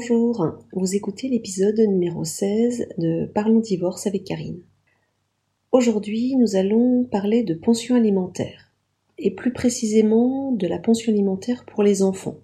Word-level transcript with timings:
Bonjour, 0.00 0.56
vous 0.72 0.94
écoutez 0.94 1.28
l'épisode 1.28 1.78
numéro 1.78 2.24
16 2.24 2.88
de 2.96 3.26
Parlons 3.26 3.60
divorce 3.60 4.06
avec 4.06 4.24
Karine. 4.24 4.62
Aujourd'hui, 5.72 6.36
nous 6.36 6.56
allons 6.56 7.04
parler 7.04 7.42
de 7.42 7.52
pension 7.52 7.96
alimentaire, 7.96 8.72
et 9.18 9.30
plus 9.30 9.52
précisément 9.52 10.52
de 10.52 10.66
la 10.66 10.78
pension 10.78 11.12
alimentaire 11.12 11.66
pour 11.66 11.82
les 11.82 12.00
enfants. 12.00 12.38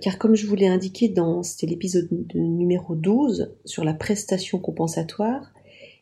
Car 0.00 0.16
comme 0.16 0.36
je 0.36 0.46
vous 0.46 0.54
l'ai 0.54 0.68
indiqué 0.68 1.10
dans 1.10 1.42
l'épisode 1.64 2.08
numéro 2.34 2.94
12 2.94 3.54
sur 3.66 3.84
la 3.84 3.92
prestation 3.92 4.58
compensatoire, 4.58 5.52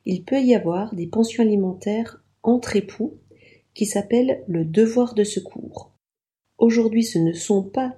il 0.05 0.23
peut 0.23 0.41
y 0.41 0.55
avoir 0.55 0.95
des 0.95 1.09
pensions 1.09 1.43
alimentaires 1.43 2.23
entre 2.45 2.77
époux 2.77 3.15
qui 3.75 3.85
s'appellent 3.85 4.45
le 4.47 4.65
devoir 4.65 5.15
de 5.15 5.25
secours. 5.25 5.91
Aujourd'hui, 6.57 7.03
ce 7.03 7.19
ne 7.19 7.33
sont 7.33 7.65
pas 7.65 7.97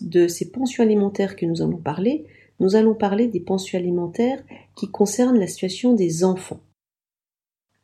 de 0.00 0.28
ces 0.28 0.50
pensions 0.50 0.82
alimentaires 0.82 1.36
que 1.36 1.46
nous 1.46 1.62
allons 1.62 1.78
parler, 1.78 2.26
nous 2.60 2.76
allons 2.76 2.94
parler 2.94 3.28
des 3.28 3.40
pensions 3.40 3.78
alimentaires 3.78 4.42
qui 4.76 4.90
concernent 4.90 5.38
la 5.38 5.46
situation 5.46 5.94
des 5.94 6.24
enfants. 6.24 6.60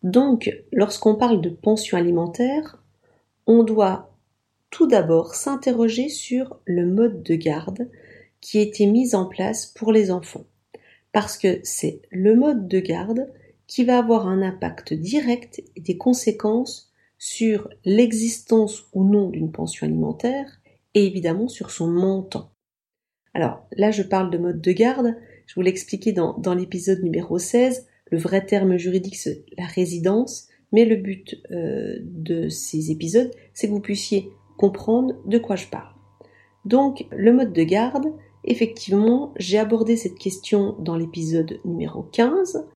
Donc, 0.02 0.50
lorsqu'on 0.72 1.14
parle 1.14 1.40
de 1.40 1.48
pension 1.48 1.96
alimentaire, 1.96 2.82
on 3.46 3.62
doit 3.62 4.10
tout 4.70 4.86
d'abord 4.86 5.34
s'interroger 5.34 6.08
sur 6.08 6.58
le 6.64 6.86
mode 6.86 7.22
de 7.22 7.36
garde 7.36 7.88
qui 8.40 8.58
a 8.58 8.62
été 8.62 8.86
mis 8.86 9.14
en 9.14 9.24
place 9.24 9.66
pour 9.66 9.92
les 9.92 10.10
enfants. 10.10 10.44
Parce 11.12 11.38
que 11.38 11.60
c'est 11.62 12.02
le 12.10 12.34
mode 12.34 12.68
de 12.68 12.80
garde 12.80 13.32
qui 13.66 13.84
va 13.84 13.98
avoir 13.98 14.26
un 14.26 14.42
impact 14.42 14.92
direct 14.92 15.62
et 15.76 15.80
des 15.80 15.96
conséquences 15.96 16.92
sur 17.18 17.70
l'existence 17.84 18.84
ou 18.92 19.04
non 19.04 19.30
d'une 19.30 19.52
pension 19.52 19.86
alimentaire 19.86 20.60
et 20.94 21.06
évidemment 21.06 21.48
sur 21.48 21.70
son 21.70 21.88
montant. 21.88 22.50
Alors 23.34 23.66
là, 23.76 23.90
je 23.90 24.02
parle 24.02 24.30
de 24.30 24.38
mode 24.38 24.60
de 24.60 24.72
garde. 24.72 25.16
Je 25.46 25.54
vous 25.54 25.62
l'ai 25.62 25.70
expliqué 25.70 26.12
dans, 26.12 26.38
dans 26.38 26.54
l'épisode 26.54 27.02
numéro 27.02 27.38
16. 27.38 27.86
Le 28.10 28.18
vrai 28.18 28.46
terme 28.46 28.76
juridique, 28.76 29.16
c'est 29.16 29.44
la 29.58 29.66
résidence. 29.66 30.48
Mais 30.72 30.84
le 30.84 30.96
but 30.96 31.36
euh, 31.50 31.98
de 32.02 32.48
ces 32.48 32.90
épisodes, 32.90 33.30
c'est 33.52 33.68
que 33.68 33.72
vous 33.72 33.80
puissiez 33.80 34.30
comprendre 34.56 35.14
de 35.26 35.38
quoi 35.38 35.56
je 35.56 35.66
parle. 35.66 35.94
Donc, 36.64 37.06
le 37.10 37.32
mode 37.32 37.52
de 37.52 37.62
garde, 37.62 38.12
effectivement, 38.44 39.34
j'ai 39.36 39.58
abordé 39.58 39.96
cette 39.96 40.18
question 40.18 40.76
dans 40.78 40.96
l'épisode 40.96 41.60
numéro 41.64 42.02
15. 42.02 42.66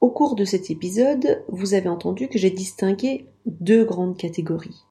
Au 0.00 0.10
cours 0.10 0.34
de 0.34 0.44
cet 0.44 0.70
épisode, 0.70 1.44
vous 1.48 1.74
avez 1.74 1.88
entendu 1.88 2.28
que 2.28 2.38
j'ai 2.38 2.50
distingué 2.50 3.26
deux 3.46 3.84
grandes 3.84 4.16
catégories 4.16 4.84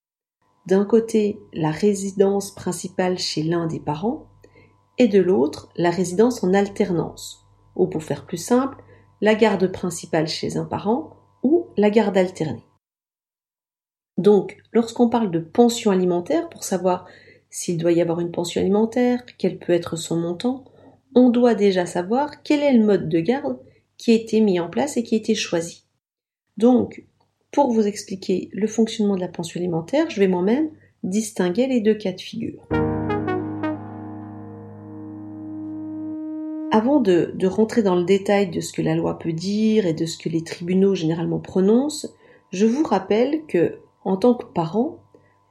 d'un 0.66 0.86
côté 0.86 1.40
la 1.54 1.72
résidence 1.72 2.54
principale 2.54 3.17
chez 3.17 3.44
l'un 3.44 3.67
des 3.67 3.80
parents, 3.80 4.28
et 4.98 5.08
de 5.08 5.20
l'autre 5.20 5.70
la 5.76 5.90
résidence 5.90 6.44
en 6.44 6.54
alternance, 6.54 7.45
ou 7.76 7.88
pour 7.88 8.04
faire 8.04 8.26
plus 8.26 8.38
simple, 8.38 8.78
la 9.22 9.36
garde 9.36 9.72
principale 9.72 10.28
chez 10.28 10.58
un 10.58 10.66
parent 10.66 11.16
ou 11.44 11.67
la 11.78 11.89
garde 11.89 12.17
alternée. 12.17 12.66
Donc, 14.17 14.58
lorsqu'on 14.72 15.09
parle 15.09 15.32
de 15.32 15.39
pension 15.39 15.89
alimentaire, 15.89 16.50
pour 16.50 16.64
savoir 16.64 17.08
s'il 17.50 17.78
doit 17.78 17.92
y 17.92 18.02
avoir 18.02 18.20
une 18.20 18.32
pension 18.32 18.62
alimentaire, 18.62 19.26
quel 19.38 19.58
peut 19.58 19.73
être 19.73 19.95
son 19.95 20.17
montant, 20.17 20.66
on 21.16 21.30
doit 21.30 21.56
déjà 21.56 21.86
savoir 21.86 22.43
quel 22.43 22.61
est 22.61 22.78
le 22.78 22.86
mode 22.86 23.10
de 23.10 23.20
garde 23.20 23.60
qui 23.98 24.11
a 24.11 24.16
été 24.16 24.39
mis 24.39 24.60
en 24.60 24.70
place 24.70 24.98
et 24.98 25.04
qui 25.04 25.16
a 25.16 25.17
été 25.17 25.36
choisi. 25.36 25.86
Donc, 26.58 27.05
pour 27.52 27.72
vous 27.72 27.86
expliquer 27.86 28.50
le 28.54 28.67
fonctionnement 28.67 29.16
de 29.16 29.22
la 29.22 29.28
pension 29.28 29.60
alimentaire, 29.60 30.10
je 30.10 30.20
vais 30.20 30.28
moi-même 30.28 30.70
distinguer 31.04 31.67
les 31.67 31.82
deux 31.82 31.95
cas 31.95 32.14
de 32.14 32.22
figure. 32.22 32.67
Avant 36.73 37.02
de, 37.02 37.34
rentrer 37.45 37.84
dans 37.84 37.95
le 37.95 38.06
détail 38.06 38.50
de 38.50 38.61
ce 38.61 38.72
que 38.72 38.82
la 38.82 38.95
loi 38.95 39.20
peut 39.20 39.34
dire 39.34 39.86
et 39.86 39.94
de 39.94 40.06
ce 40.06 40.17
que 40.17 40.30
les 40.30 40.44
tribunaux 40.44 40.95
généralement 40.95 41.40
prononcent, 41.40 42.08
je 42.52 42.66
vous 42.66 42.84
rappelle 42.84 43.45
que, 43.48 43.80
en 44.06 44.16
tant 44.16 44.34
que 44.34 44.45
parent, 44.45 45.00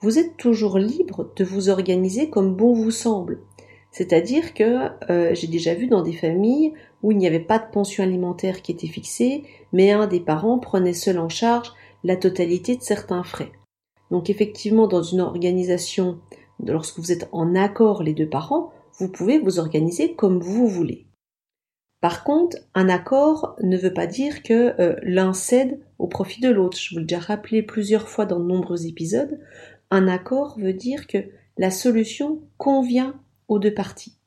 vous 0.00 0.18
êtes 0.18 0.38
toujours 0.38 0.78
libre 0.78 1.30
de 1.36 1.44
vous 1.44 1.68
organiser 1.68 2.30
comme 2.30 2.54
bon 2.54 2.72
vous 2.72 2.90
semble. 2.90 3.40
C'est-à-dire 3.90 4.54
que 4.54 4.88
euh, 5.10 5.34
j'ai 5.34 5.48
déjà 5.48 5.74
vu 5.74 5.88
dans 5.88 6.02
des 6.02 6.12
familles 6.14 6.72
où 7.02 7.12
il 7.12 7.18
n'y 7.18 7.26
avait 7.26 7.38
pas 7.38 7.58
de 7.58 7.70
pension 7.70 8.02
alimentaire 8.02 8.62
qui 8.62 8.72
était 8.72 8.86
fixée, 8.86 9.42
mais 9.74 9.90
un 9.90 10.06
des 10.06 10.20
parents 10.20 10.58
prenait 10.58 10.94
seul 10.94 11.18
en 11.18 11.28
charge 11.28 11.72
la 12.04 12.16
totalité 12.16 12.76
de 12.76 12.82
certains 12.82 13.22
frais. 13.22 13.52
Donc 14.10 14.30
effectivement, 14.30 14.88
dans 14.88 15.02
une 15.02 15.20
organisation, 15.20 16.20
lorsque 16.64 16.98
vous 16.98 17.12
êtes 17.12 17.28
en 17.32 17.54
accord 17.54 18.02
les 18.02 18.14
deux 18.14 18.28
parents, 18.28 18.72
vous 18.98 19.08
pouvez 19.08 19.38
vous 19.38 19.58
organiser 19.58 20.14
comme 20.14 20.40
vous 20.40 20.66
voulez. 20.66 21.06
Par 22.00 22.24
contre, 22.24 22.56
un 22.74 22.88
accord 22.88 23.56
ne 23.62 23.76
veut 23.76 23.92
pas 23.92 24.06
dire 24.06 24.42
que 24.42 24.80
euh, 24.80 24.96
l'un 25.02 25.32
cède 25.32 25.80
au 25.98 26.06
profit 26.06 26.40
de 26.40 26.48
l'autre. 26.48 26.78
Je 26.78 26.94
vous 26.94 27.00
l'ai 27.00 27.06
déjà 27.06 27.20
rappelé 27.20 27.62
plusieurs 27.62 28.08
fois 28.08 28.24
dans 28.24 28.40
de 28.40 28.46
nombreux 28.46 28.86
épisodes. 28.86 29.38
Un 29.90 30.08
accord 30.08 30.58
veut 30.58 30.72
dire 30.72 31.06
que 31.06 31.18
la 31.58 31.70
solution 31.70 32.42
convient 32.56 33.20
aux 33.48 33.58
deux 33.58 33.74
parties. 33.74 34.19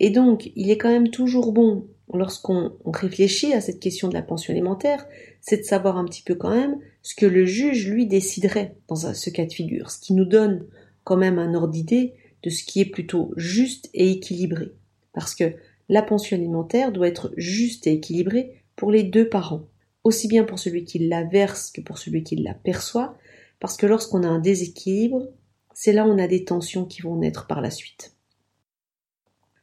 Et 0.00 0.10
donc, 0.10 0.50
il 0.54 0.70
est 0.70 0.78
quand 0.78 0.90
même 0.90 1.10
toujours 1.10 1.52
bon 1.52 1.86
lorsqu'on 2.14 2.72
réfléchit 2.84 3.52
à 3.52 3.60
cette 3.60 3.80
question 3.80 4.08
de 4.08 4.14
la 4.14 4.22
pension 4.22 4.52
alimentaire, 4.52 5.06
c'est 5.40 5.58
de 5.58 5.62
savoir 5.62 5.98
un 5.98 6.04
petit 6.04 6.22
peu 6.22 6.34
quand 6.34 6.54
même 6.54 6.78
ce 7.02 7.14
que 7.14 7.26
le 7.26 7.44
juge 7.44 7.88
lui 7.88 8.06
déciderait 8.06 8.76
dans 8.88 8.96
ce 8.96 9.30
cas 9.30 9.44
de 9.44 9.52
figure, 9.52 9.90
ce 9.90 9.98
qui 9.98 10.14
nous 10.14 10.24
donne 10.24 10.66
quand 11.04 11.16
même 11.16 11.38
un 11.38 11.54
ordre 11.54 11.72
d'idée 11.72 12.14
de 12.42 12.50
ce 12.50 12.64
qui 12.64 12.80
est 12.80 12.90
plutôt 12.90 13.32
juste 13.36 13.90
et 13.94 14.10
équilibré. 14.10 14.72
Parce 15.12 15.34
que 15.34 15.54
la 15.88 16.02
pension 16.02 16.36
alimentaire 16.36 16.92
doit 16.92 17.08
être 17.08 17.32
juste 17.36 17.86
et 17.86 17.94
équilibrée 17.94 18.62
pour 18.76 18.90
les 18.90 19.02
deux 19.02 19.28
parents, 19.28 19.66
aussi 20.04 20.28
bien 20.28 20.44
pour 20.44 20.58
celui 20.58 20.84
qui 20.84 20.98
la 21.00 21.24
verse 21.24 21.70
que 21.70 21.80
pour 21.80 21.98
celui 21.98 22.22
qui 22.22 22.36
la 22.36 22.54
perçoit, 22.54 23.16
parce 23.60 23.76
que 23.76 23.86
lorsqu'on 23.86 24.22
a 24.22 24.28
un 24.28 24.38
déséquilibre, 24.38 25.28
c'est 25.74 25.92
là 25.92 26.06
où 26.06 26.10
on 26.10 26.18
a 26.18 26.28
des 26.28 26.44
tensions 26.44 26.84
qui 26.84 27.02
vont 27.02 27.16
naître 27.16 27.46
par 27.46 27.60
la 27.60 27.70
suite. 27.70 28.17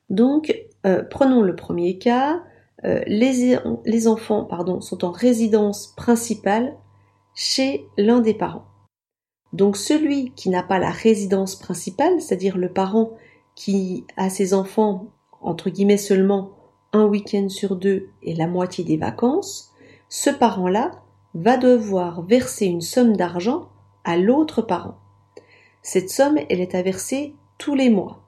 Donc, 0.10 0.56
euh, 0.86 1.04
prenons 1.04 1.42
le 1.42 1.56
premier 1.56 1.98
cas. 1.98 2.44
Euh, 2.84 3.02
les, 3.08 4.08
enfants 4.08 4.44
pardon, 4.46 4.82
sont 4.82 5.06
en 5.06 5.12
résidence 5.12 5.94
principale 5.96 6.76
chez 7.34 7.88
l'un 7.98 8.20
des 8.20 8.34
parents. 8.34 8.66
Donc 9.54 9.78
celui 9.78 10.32
qui 10.32 10.50
n'a 10.50 10.62
pas 10.62 10.80
la 10.80 10.92
résidence 10.92 11.56
principale, 11.56 12.22
c'est-à-dire 12.22 12.58
le 12.58 12.72
parent 12.72 13.12
qui 13.56 14.06
a 14.18 14.30
ses 14.30 14.54
enfants, 14.54 15.08
entre 15.42 15.70
guillemets 15.70 15.98
seulement, 15.98 16.52
un 16.92 17.06
week-end 17.06 17.50
sur 17.50 17.76
deux 17.76 18.10
et 18.22 18.36
la 18.36 18.48
moitié 18.48 18.84
des 18.84 18.98
vacances, 18.98 19.72
ce 20.10 20.30
parent-là 20.30 20.92
va 21.34 21.58
devoir 21.58 22.22
verser 22.22 22.66
une 22.66 22.82
somme 22.82 23.16
d'argent 23.16 23.70
à 24.04 24.18
l'autre 24.18 24.62
parent. 24.62 24.98
Cette 25.82 26.10
somme, 26.10 26.38
elle 26.50 26.62
est 26.62 26.76
à 26.76 26.82
verser 26.82 27.36
tous 27.58 27.76
les 27.76 27.90
mois. 27.90 28.25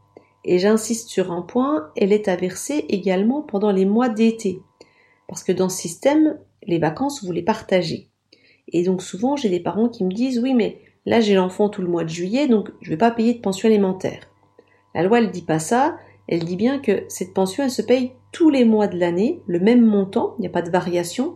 Et 0.47 0.59
j'insiste 0.59 1.09
sur 1.09 1.31
un 1.31 1.41
point, 1.41 1.91
elle 1.97 2.13
est 2.13 2.29
à 2.29 2.37
verser 2.37 2.85
également 2.89 3.41
pendant 3.41 3.71
les 3.71 3.85
mois 3.85 4.07
d'été. 4.07 4.61
Parce 5.27 5.43
que 5.43 5.51
dans 5.51 5.67
ce 5.67 5.77
système, 5.77 6.39
les 6.63 6.79
vacances, 6.79 7.23
vous 7.23 7.33
les 7.33 7.43
partagez. 7.43 8.07
Et 8.69 8.83
donc 8.83 9.01
souvent, 9.01 9.35
j'ai 9.35 9.49
des 9.49 9.59
parents 9.59 9.89
qui 9.89 10.05
me 10.05 10.11
disent, 10.11 10.39
oui, 10.39 10.53
mais 10.53 10.79
là, 11.05 11.19
j'ai 11.19 11.35
l'enfant 11.35 11.67
tout 11.67 11.81
le 11.81 11.89
mois 11.89 12.05
de 12.05 12.09
juillet, 12.09 12.47
donc 12.47 12.69
je 12.81 12.89
ne 12.89 12.93
vais 12.93 12.97
pas 12.97 13.11
payer 13.11 13.33
de 13.33 13.41
pension 13.41 13.67
alimentaire. 13.67 14.21
La 14.95 15.03
loi, 15.03 15.19
elle 15.19 15.31
dit 15.31 15.41
pas 15.41 15.59
ça. 15.59 15.97
Elle 16.29 16.45
dit 16.45 16.55
bien 16.55 16.79
que 16.79 17.03
cette 17.09 17.33
pension, 17.33 17.63
elle 17.63 17.71
se 17.71 17.81
paye 17.81 18.13
tous 18.31 18.49
les 18.49 18.65
mois 18.65 18.87
de 18.87 18.97
l'année, 18.97 19.41
le 19.47 19.59
même 19.59 19.85
montant, 19.85 20.35
il 20.37 20.41
n'y 20.41 20.47
a 20.47 20.51
pas 20.51 20.61
de 20.61 20.71
variation, 20.71 21.35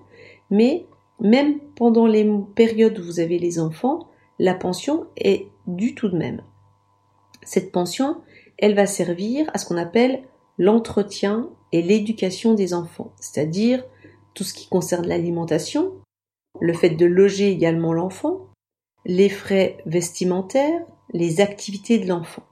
mais 0.50 0.86
même 1.20 1.60
pendant 1.76 2.08
les 2.08 2.30
périodes 2.56 2.98
où 3.00 3.04
vous 3.04 3.20
avez 3.20 3.40
les 3.40 3.60
enfants, 3.60 4.08
la 4.40 4.54
pension 4.54 5.06
est 5.18 5.48
du 5.68 5.96
tout 5.96 6.10
de 6.10 6.18
même. 6.18 6.42
Cette 7.44 7.72
pension, 7.72 8.18
elle 8.62 8.76
va 8.76 8.86
servir 8.86 9.50
à 9.54 9.58
ce 9.58 9.66
qu'on 9.66 9.78
appelle 9.78 10.24
l'entretien 10.58 11.50
et 11.72 11.82
l'éducation 11.82 12.54
des 12.54 12.74
enfants, 12.74 13.12
c'est-à-dire 13.20 13.84
tout 14.34 14.44
ce 14.44 14.54
qui 14.54 14.68
concerne 14.68 15.08
l'alimentation, 15.08 15.92
le 16.60 16.74
fait 16.74 16.92
de 16.92 17.06
loger 17.06 17.50
également 17.50 17.94
l'enfant, 17.94 18.48
les 19.06 19.30
frais 19.30 19.78
vestimentaires, 19.86 20.86
les 21.12 21.42
activités 21.42 21.98
de 21.98 22.08
l'enfant. 22.08 22.44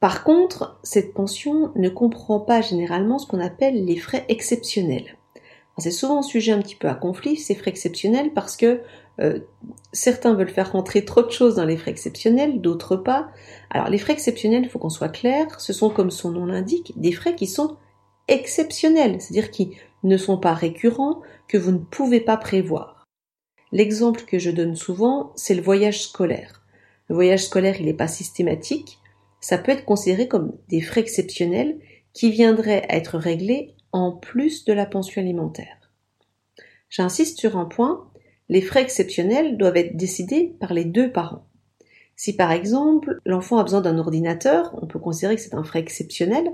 Par 0.00 0.24
contre, 0.24 0.80
cette 0.82 1.14
pension 1.14 1.72
ne 1.76 1.88
comprend 1.88 2.40
pas 2.40 2.60
généralement 2.60 3.18
ce 3.18 3.26
qu'on 3.26 3.40
appelle 3.40 3.84
les 3.84 3.96
frais 3.96 4.24
exceptionnels. 4.28 5.16
C'est 5.78 5.90
souvent 5.90 6.18
un 6.18 6.22
sujet 6.22 6.52
un 6.52 6.60
petit 6.60 6.76
peu 6.76 6.88
à 6.88 6.94
conflit, 6.94 7.36
ces 7.36 7.54
frais 7.54 7.70
exceptionnels, 7.70 8.32
parce 8.34 8.56
que 8.56 8.82
euh, 9.20 9.40
certains 9.92 10.34
veulent 10.34 10.50
faire 10.50 10.72
rentrer 10.72 11.04
trop 11.04 11.22
de 11.22 11.30
choses 11.30 11.56
dans 11.56 11.64
les 11.64 11.76
frais 11.76 11.90
exceptionnels, 11.90 12.60
d'autres 12.60 12.96
pas. 12.96 13.28
Alors 13.70 13.88
les 13.88 13.98
frais 13.98 14.12
exceptionnels, 14.12 14.64
il 14.64 14.68
faut 14.68 14.78
qu'on 14.78 14.90
soit 14.90 15.08
clair, 15.08 15.60
ce 15.60 15.72
sont 15.72 15.90
comme 15.90 16.10
son 16.10 16.30
nom 16.30 16.46
l'indique, 16.46 16.92
des 16.96 17.12
frais 17.12 17.34
qui 17.34 17.46
sont 17.46 17.76
exceptionnels, 18.28 19.20
c'est-à-dire 19.20 19.50
qui 19.50 19.76
ne 20.02 20.16
sont 20.16 20.38
pas 20.38 20.54
récurrents, 20.54 21.22
que 21.48 21.58
vous 21.58 21.72
ne 21.72 21.78
pouvez 21.78 22.20
pas 22.20 22.36
prévoir. 22.36 23.04
L'exemple 23.70 24.22
que 24.26 24.38
je 24.38 24.50
donne 24.50 24.76
souvent, 24.76 25.32
c'est 25.36 25.54
le 25.54 25.62
voyage 25.62 26.02
scolaire. 26.02 26.62
Le 27.08 27.14
voyage 27.14 27.44
scolaire, 27.44 27.76
il 27.80 27.86
n'est 27.86 27.94
pas 27.94 28.08
systématique, 28.08 28.98
ça 29.40 29.58
peut 29.58 29.72
être 29.72 29.84
considéré 29.84 30.28
comme 30.28 30.52
des 30.68 30.80
frais 30.80 31.00
exceptionnels 31.00 31.78
qui 32.12 32.30
viendraient 32.30 32.86
à 32.88 32.96
être 32.96 33.18
réglés 33.18 33.74
en 33.92 34.12
plus 34.12 34.64
de 34.64 34.72
la 34.72 34.86
pension 34.86 35.22
alimentaire. 35.22 35.92
J'insiste 36.88 37.38
sur 37.38 37.56
un 37.56 37.64
point, 37.64 38.10
les 38.48 38.60
frais 38.60 38.82
exceptionnels 38.82 39.56
doivent 39.56 39.76
être 39.76 39.96
décidés 39.96 40.56
par 40.60 40.74
les 40.74 40.84
deux 40.84 41.10
parents. 41.10 41.46
Si 42.16 42.36
par 42.36 42.52
exemple 42.52 43.20
l'enfant 43.24 43.58
a 43.58 43.62
besoin 43.62 43.80
d'un 43.80 43.98
ordinateur, 43.98 44.78
on 44.80 44.86
peut 44.86 44.98
considérer 44.98 45.36
que 45.36 45.42
c'est 45.42 45.54
un 45.54 45.64
frais 45.64 45.80
exceptionnel, 45.80 46.52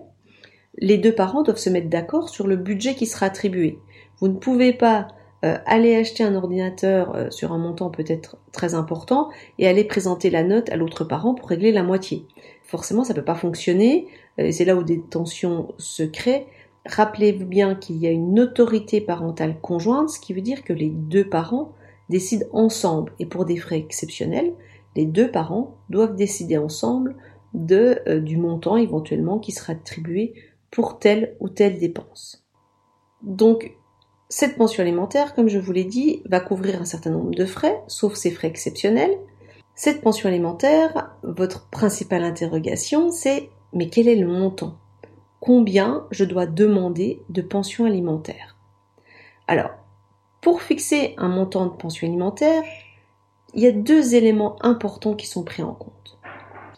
les 0.76 0.98
deux 0.98 1.14
parents 1.14 1.42
doivent 1.42 1.58
se 1.58 1.70
mettre 1.70 1.88
d'accord 1.88 2.28
sur 2.28 2.46
le 2.46 2.56
budget 2.56 2.94
qui 2.94 3.06
sera 3.06 3.26
attribué. 3.26 3.78
Vous 4.20 4.28
ne 4.28 4.36
pouvez 4.36 4.72
pas 4.72 5.08
euh, 5.44 5.56
aller 5.66 5.94
acheter 5.94 6.24
un 6.24 6.34
ordinateur 6.34 7.14
euh, 7.14 7.30
sur 7.30 7.52
un 7.52 7.58
montant 7.58 7.90
peut-être 7.90 8.38
très 8.52 8.74
important 8.74 9.28
et 9.58 9.68
aller 9.68 9.84
présenter 9.84 10.30
la 10.30 10.42
note 10.42 10.68
à 10.70 10.76
l'autre 10.76 11.04
parent 11.04 11.34
pour 11.34 11.48
régler 11.48 11.70
la 11.70 11.84
moitié. 11.84 12.26
Forcément, 12.64 13.04
ça 13.04 13.12
ne 13.12 13.18
peut 13.18 13.24
pas 13.24 13.36
fonctionner, 13.36 14.08
euh, 14.40 14.50
c'est 14.50 14.64
là 14.64 14.74
où 14.74 14.82
des 14.82 15.00
tensions 15.00 15.74
se 15.78 16.02
créent. 16.02 16.46
Rappelez-vous 16.88 17.46
bien 17.46 17.74
qu'il 17.74 17.96
y 17.96 18.06
a 18.06 18.10
une 18.10 18.40
autorité 18.40 19.00
parentale 19.00 19.60
conjointe, 19.60 20.10
ce 20.10 20.20
qui 20.20 20.32
veut 20.32 20.40
dire 20.40 20.64
que 20.64 20.72
les 20.72 20.88
deux 20.88 21.28
parents 21.28 21.72
décident 22.08 22.46
ensemble 22.52 23.12
et 23.18 23.26
pour 23.26 23.44
des 23.44 23.58
frais 23.58 23.78
exceptionnels, 23.78 24.54
les 24.96 25.04
deux 25.04 25.30
parents 25.30 25.76
doivent 25.90 26.16
décider 26.16 26.56
ensemble 26.56 27.16
de, 27.52 28.18
du 28.20 28.38
montant 28.38 28.76
éventuellement 28.76 29.38
qui 29.38 29.52
sera 29.52 29.74
attribué 29.74 30.34
pour 30.70 30.98
telle 30.98 31.36
ou 31.40 31.48
telle 31.48 31.78
dépense. 31.78 32.44
Donc, 33.22 33.72
cette 34.30 34.56
pension 34.56 34.82
alimentaire, 34.82 35.34
comme 35.34 35.48
je 35.48 35.58
vous 35.58 35.72
l'ai 35.72 35.84
dit, 35.84 36.22
va 36.26 36.40
couvrir 36.40 36.80
un 36.80 36.84
certain 36.84 37.10
nombre 37.10 37.30
de 37.30 37.44
frais, 37.44 37.82
sauf 37.86 38.14
ces 38.14 38.30
frais 38.30 38.48
exceptionnels. 38.48 39.16
Cette 39.74 40.00
pension 40.00 40.28
alimentaire, 40.28 41.16
votre 41.22 41.68
principale 41.70 42.24
interrogation, 42.24 43.10
c'est 43.10 43.50
mais 43.72 43.88
quel 43.88 44.08
est 44.08 44.16
le 44.16 44.26
montant? 44.26 44.78
Combien 45.40 46.06
je 46.10 46.24
dois 46.24 46.46
demander 46.46 47.22
de 47.28 47.42
pension 47.42 47.84
alimentaire 47.84 48.56
Alors, 49.46 49.70
pour 50.40 50.62
fixer 50.62 51.14
un 51.16 51.28
montant 51.28 51.66
de 51.66 51.76
pension 51.76 52.06
alimentaire, 52.06 52.62
il 53.54 53.62
y 53.62 53.66
a 53.66 53.72
deux 53.72 54.14
éléments 54.14 54.56
importants 54.62 55.14
qui 55.14 55.26
sont 55.26 55.44
pris 55.44 55.62
en 55.62 55.74
compte. 55.74 56.18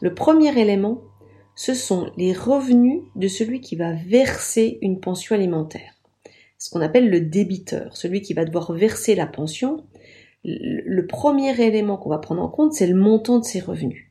Le 0.01 0.15
premier 0.15 0.59
élément, 0.59 1.03
ce 1.55 1.75
sont 1.75 2.11
les 2.17 2.33
revenus 2.33 3.03
de 3.17 3.29
celui 3.29 3.61
qui 3.61 3.77
va 3.77 3.93
verser 3.93 4.79
une 4.83 5.01
pension 5.01 5.35
alimentaire. 5.35 5.95
Ce 6.59 6.71
qu'on 6.71 6.81
appelle 6.81 7.11
le 7.11 7.21
débiteur, 7.21 7.97
celui 7.97 8.23
qui 8.23 8.35
va 8.35 8.45
devoir 8.45 8.73
verser 8.73 9.15
la 9.15 9.27
pension. 9.27 9.85
Le 10.45 11.07
premier 11.07 11.59
élément 11.61 11.97
qu'on 11.97 12.11
va 12.11 12.19
prendre 12.19 12.43
en 12.43 12.49
compte, 12.49 12.73
c'est 12.73 12.87
le 12.87 12.95
montant 12.95 13.39
de 13.39 13.45
ses 13.45 13.61
revenus. 13.61 14.11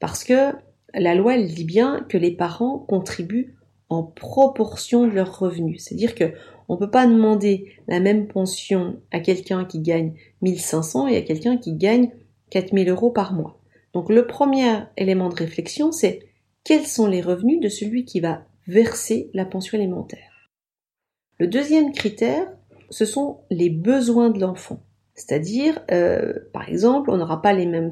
Parce 0.00 0.24
que 0.24 0.52
la 0.94 1.14
loi, 1.14 1.34
elle 1.34 1.48
dit 1.48 1.64
bien 1.64 2.06
que 2.08 2.18
les 2.18 2.30
parents 2.30 2.78
contribuent 2.78 3.55
en 3.88 4.02
proportion 4.02 5.06
de 5.06 5.12
leurs 5.12 5.38
revenus. 5.38 5.84
C'est-à-dire 5.84 6.14
que 6.14 6.32
on 6.68 6.76
peut 6.76 6.90
pas 6.90 7.06
demander 7.06 7.72
la 7.86 8.00
même 8.00 8.26
pension 8.26 9.00
à 9.12 9.20
quelqu'un 9.20 9.64
qui 9.64 9.80
gagne 9.80 10.14
1500 10.42 11.08
et 11.08 11.16
à 11.16 11.22
quelqu'un 11.22 11.56
qui 11.56 11.74
gagne 11.74 12.10
4000 12.50 12.88
euros 12.88 13.10
par 13.10 13.32
mois. 13.32 13.60
Donc 13.92 14.10
le 14.10 14.26
premier 14.26 14.80
élément 14.96 15.28
de 15.28 15.36
réflexion, 15.36 15.92
c'est 15.92 16.20
quels 16.64 16.86
sont 16.86 17.06
les 17.06 17.20
revenus 17.20 17.60
de 17.60 17.68
celui 17.68 18.04
qui 18.04 18.20
va 18.20 18.42
verser 18.66 19.30
la 19.32 19.44
pension 19.44 19.78
alimentaire. 19.78 20.50
Le 21.38 21.46
deuxième 21.46 21.92
critère, 21.92 22.48
ce 22.90 23.04
sont 23.04 23.40
les 23.50 23.70
besoins 23.70 24.30
de 24.30 24.40
l'enfant. 24.40 24.80
C'est-à-dire, 25.14 25.80
euh, 25.90 26.34
par 26.52 26.68
exemple, 26.68 27.10
on 27.10 27.16
n'aura 27.16 27.40
pas 27.40 27.52
les 27.52 27.66
mêmes 27.66 27.90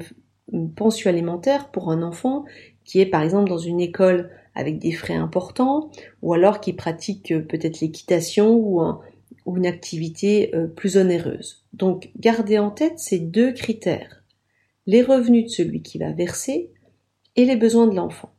pensions 0.75 1.09
alimentaires 1.09 1.71
pour 1.71 1.91
un 1.91 2.03
enfant 2.03 2.45
qui 2.83 2.99
est 2.99 3.05
par 3.05 3.23
exemple 3.23 3.49
dans 3.49 3.57
une 3.57 3.81
école 3.81 4.29
avec 4.55 4.79
des 4.79 4.91
frais 4.91 5.15
importants, 5.15 5.91
ou 6.21 6.33
alors 6.33 6.59
qui 6.59 6.73
pratique 6.73 7.31
euh, 7.31 7.41
peut-être 7.41 7.81
l'équitation 7.81 8.55
ou, 8.55 8.81
une 9.55 9.67
activité 9.67 10.55
euh, 10.55 10.65
plus 10.65 10.97
onéreuse. 10.97 11.65
Donc 11.73 12.09
gardez 12.17 12.57
en 12.57 12.71
tête 12.71 12.97
ces 12.97 13.19
deux 13.19 13.51
critères, 13.51 14.23
les 14.87 15.03
revenus 15.03 15.45
de 15.45 15.49
celui 15.49 15.81
qui 15.83 15.99
va 15.99 16.11
verser 16.11 16.71
et 17.35 17.45
les 17.45 17.55
besoins 17.55 17.87
de 17.87 17.95
l'enfant 17.95 18.31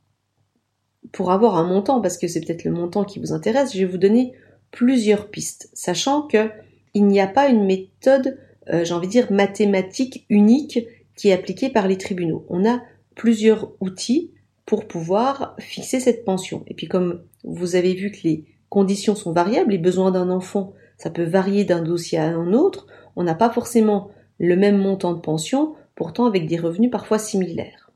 pour 1.13 1.31
avoir 1.31 1.57
un 1.57 1.65
montant, 1.65 2.01
parce 2.01 2.19
que 2.19 2.29
c'est 2.29 2.41
peut-être 2.41 2.65
le 2.65 2.71
montant 2.71 3.05
qui 3.05 3.19
vous 3.19 3.33
intéresse, 3.33 3.73
je 3.73 3.79
vais 3.79 3.91
vous 3.91 3.99
donner 3.99 4.33
plusieurs 4.71 5.31
pistes, 5.31 5.71
sachant 5.73 6.23
que 6.23 6.51
il 6.95 7.07
n'y 7.07 7.21
a 7.21 7.27
pas 7.27 7.49
une 7.49 7.65
méthode, 7.65 8.39
euh, 8.69 8.85
j'ai 8.85 8.95
envie 8.95 9.07
de 9.07 9.13
dire, 9.13 9.31
mathématique 9.31 10.25
unique 10.29 10.79
qui 11.15 11.29
est 11.29 11.33
appliquée 11.33 11.69
par 11.69 11.89
les 11.89 11.99
tribunaux. 11.99 12.45
On 12.49 12.69
a 12.69 12.83
plusieurs 13.15 13.73
outils 13.81 14.31
pour 14.67 14.87
pouvoir 14.87 15.57
fixer 15.59 16.01
cette 16.01 16.25
pension. 16.25 16.65
Et 16.67 16.75
puis 16.75 16.89
comme 16.89 17.23
vous 17.45 17.77
avez 17.77 17.95
vu 17.95 18.11
que 18.11 18.23
les 18.25 18.45
conditions 18.69 19.15
sont 19.15 19.33
variables, 19.33 19.71
les 19.71 19.79
besoins 19.79 20.11
d'un 20.11 20.29
enfant, 20.29 20.75
ça 20.99 21.11
peut 21.11 21.25
varier 21.25 21.65
d'un 21.65 21.83
dossier 21.83 22.19
à 22.19 22.27
un 22.27 22.53
autre, 22.53 22.87
on 23.15 23.23
n'a 23.23 23.35
pas 23.35 23.51
forcément 23.51 24.11
le 24.39 24.57
même 24.57 24.77
montant 24.77 25.15
de 25.15 25.21
pension, 25.21 25.75
pourtant 25.95 26.27
avec 26.27 26.47
des 26.47 26.59
revenus 26.59 26.91
parfois 26.91 27.19
similaires. 27.19 27.91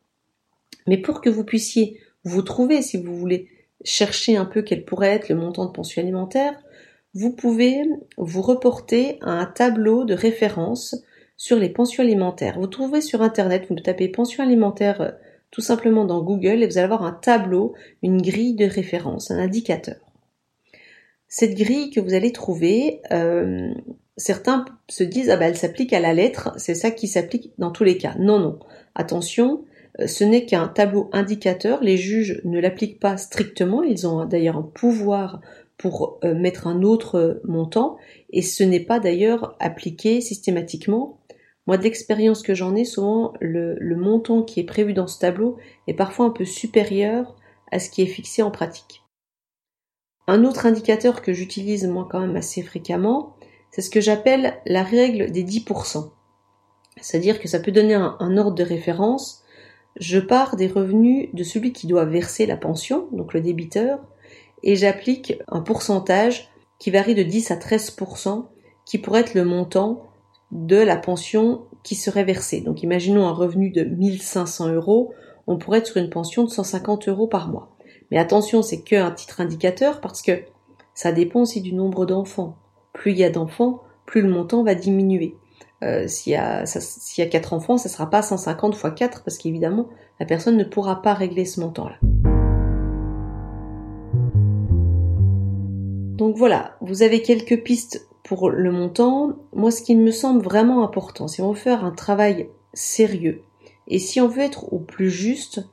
Mais 0.86 0.96
pour 0.96 1.20
que 1.20 1.28
vous 1.28 1.44
puissiez 1.44 1.98
vous 2.24 2.42
trouvez, 2.42 2.82
si 2.82 2.98
vous 2.98 3.16
voulez 3.16 3.48
chercher 3.84 4.36
un 4.36 4.44
peu 4.44 4.62
quel 4.62 4.84
pourrait 4.84 5.08
être 5.14 5.28
le 5.28 5.36
montant 5.36 5.64
de 5.64 5.72
pension 5.72 6.02
alimentaire, 6.02 6.54
vous 7.14 7.32
pouvez 7.32 7.82
vous 8.18 8.42
reporter 8.42 9.18
à 9.22 9.30
un 9.30 9.46
tableau 9.46 10.04
de 10.04 10.14
référence 10.14 10.96
sur 11.36 11.58
les 11.58 11.70
pensions 11.70 12.02
alimentaires. 12.02 12.58
Vous 12.58 12.66
trouvez 12.66 13.00
sur 13.00 13.22
Internet, 13.22 13.66
vous 13.70 13.76
tapez 13.76 14.08
pension 14.08 14.44
alimentaire 14.44 15.00
euh, 15.00 15.10
tout 15.50 15.60
simplement 15.60 16.04
dans 16.04 16.22
Google 16.22 16.62
et 16.62 16.66
vous 16.66 16.78
allez 16.78 16.84
avoir 16.84 17.04
un 17.04 17.12
tableau, 17.12 17.74
une 18.02 18.22
grille 18.22 18.54
de 18.54 18.66
référence, 18.66 19.30
un 19.30 19.38
indicateur. 19.38 19.96
Cette 21.28 21.54
grille 21.54 21.90
que 21.90 22.00
vous 22.00 22.14
allez 22.14 22.32
trouver, 22.32 23.00
euh, 23.12 23.72
certains 24.16 24.64
se 24.88 25.04
disent 25.04 25.30
ah 25.30 25.36
ben 25.36 25.46
elle 25.46 25.56
s'applique 25.56 25.92
à 25.92 26.00
la 26.00 26.12
lettre, 26.12 26.52
c'est 26.56 26.74
ça 26.74 26.90
qui 26.90 27.06
s'applique 27.06 27.52
dans 27.58 27.70
tous 27.70 27.84
les 27.84 27.98
cas. 27.98 28.14
Non 28.18 28.38
non, 28.38 28.58
attention, 28.94 29.64
euh, 30.00 30.06
ce 30.06 30.24
n'est 30.24 30.44
qu'un 30.44 30.68
tableau 30.68 31.08
indicateur, 31.12 31.82
les 31.82 31.96
juges 31.96 32.40
ne 32.44 32.60
l'appliquent 32.60 33.00
pas 33.00 33.16
strictement, 33.16 33.82
ils 33.82 34.06
ont 34.06 34.24
d'ailleurs 34.24 34.56
un 34.56 34.62
pouvoir 34.62 35.40
pour 35.78 36.18
euh, 36.24 36.34
mettre 36.34 36.66
un 36.66 36.82
autre 36.82 37.40
montant, 37.44 37.96
et 38.30 38.42
ce 38.42 38.64
n'est 38.64 38.80
pas 38.84 39.00
d'ailleurs 39.00 39.56
appliqué 39.60 40.20
systématiquement. 40.20 41.19
Moi, 41.70 41.78
d'expérience 41.78 42.42
que 42.42 42.52
j'en 42.52 42.74
ai, 42.74 42.84
souvent 42.84 43.32
le, 43.40 43.76
le, 43.78 43.94
montant 43.94 44.42
qui 44.42 44.58
est 44.58 44.64
prévu 44.64 44.92
dans 44.92 45.06
ce 45.06 45.20
tableau 45.20 45.56
est 45.86 45.94
parfois 45.94 46.26
un 46.26 46.30
peu 46.30 46.44
supérieur 46.44 47.36
à 47.70 47.78
ce 47.78 47.90
qui 47.90 48.02
est 48.02 48.06
fixé 48.06 48.42
en 48.42 48.50
pratique. 48.50 49.04
Un 50.26 50.42
autre 50.42 50.66
indicateur 50.66 51.22
que 51.22 51.32
j'utilise 51.32 51.86
moi 51.86 52.08
quand 52.10 52.18
même 52.18 52.34
assez 52.34 52.64
fréquemment, 52.64 53.36
c'est 53.70 53.82
ce 53.82 53.90
que 53.90 54.00
j'appelle 54.00 54.54
la 54.66 54.82
règle 54.82 55.30
des 55.30 55.44
10%. 55.44 56.10
C'est-à-dire 57.00 57.38
que 57.38 57.46
ça 57.46 57.60
peut 57.60 57.70
donner 57.70 57.94
un, 57.94 58.16
un 58.18 58.36
ordre 58.36 58.56
de 58.56 58.64
référence 58.64 59.44
je 59.94 60.18
pars 60.18 60.56
des 60.56 60.66
revenus 60.66 61.28
de 61.34 61.44
celui 61.44 61.72
qui 61.72 61.86
doit 61.86 62.04
verser 62.04 62.46
la 62.46 62.56
pension, 62.56 63.06
donc 63.12 63.32
le 63.32 63.40
débiteur, 63.40 64.00
et 64.64 64.74
j'applique 64.74 65.34
un 65.46 65.60
pourcentage 65.60 66.50
qui 66.80 66.90
varie 66.90 67.14
de 67.14 67.22
10 67.22 67.52
à 67.52 67.56
13%, 67.56 68.46
qui 68.86 68.98
pourrait 68.98 69.20
être 69.20 69.34
le 69.34 69.44
montant 69.44 70.09
de 70.52 70.76
la 70.76 70.96
pension 70.96 71.62
qui 71.82 71.94
serait 71.94 72.24
versée. 72.24 72.60
Donc 72.60 72.82
imaginons 72.82 73.26
un 73.26 73.32
revenu 73.32 73.70
de 73.70 73.84
1500 73.84 74.72
euros, 74.72 75.12
on 75.46 75.56
pourrait 75.56 75.78
être 75.78 75.86
sur 75.86 75.96
une 75.96 76.10
pension 76.10 76.44
de 76.44 76.50
150 76.50 77.08
euros 77.08 77.26
par 77.26 77.48
mois. 77.48 77.70
Mais 78.10 78.18
attention, 78.18 78.62
c'est 78.62 78.82
qu'un 78.82 79.10
titre 79.10 79.40
indicateur 79.40 80.00
parce 80.00 80.22
que 80.22 80.42
ça 80.94 81.12
dépend 81.12 81.42
aussi 81.42 81.60
du 81.60 81.72
nombre 81.72 82.06
d'enfants. 82.06 82.56
Plus 82.92 83.12
il 83.12 83.18
y 83.18 83.24
a 83.24 83.30
d'enfants, 83.30 83.82
plus 84.06 84.22
le 84.22 84.28
montant 84.28 84.64
va 84.64 84.74
diminuer. 84.74 85.36
Euh, 85.82 86.06
s'il 86.08 86.32
y, 86.32 86.36
a, 86.36 86.66
s'il 86.66 87.24
y 87.24 87.26
a 87.26 87.30
4 87.30 87.54
enfants, 87.54 87.78
ça 87.78 87.88
ne 87.88 87.92
sera 87.92 88.10
pas 88.10 88.20
150 88.20 88.74
x 88.74 88.86
4 88.96 89.22
parce 89.24 89.38
qu'évidemment, 89.38 89.88
la 90.18 90.26
personne 90.26 90.56
ne 90.56 90.64
pourra 90.64 91.00
pas 91.00 91.14
régler 91.14 91.46
ce 91.46 91.60
montant-là. 91.60 91.96
Donc 96.18 96.36
voilà, 96.36 96.76
vous 96.82 97.02
avez 97.02 97.22
quelques 97.22 97.62
pistes 97.62 98.09
pour 98.30 98.48
le 98.48 98.70
montant. 98.70 99.32
Moi, 99.52 99.72
ce 99.72 99.82
qui 99.82 99.96
me 99.96 100.12
semble 100.12 100.40
vraiment 100.40 100.84
important, 100.84 101.26
si 101.26 101.42
on 101.42 101.50
veut 101.50 101.58
faire 101.58 101.84
un 101.84 101.90
travail 101.90 102.48
sérieux 102.74 103.42
et 103.88 103.98
si 103.98 104.20
on 104.20 104.28
veut 104.28 104.42
être 104.42 104.72
au 104.72 104.78
plus 104.78 105.10
juste, 105.10 105.66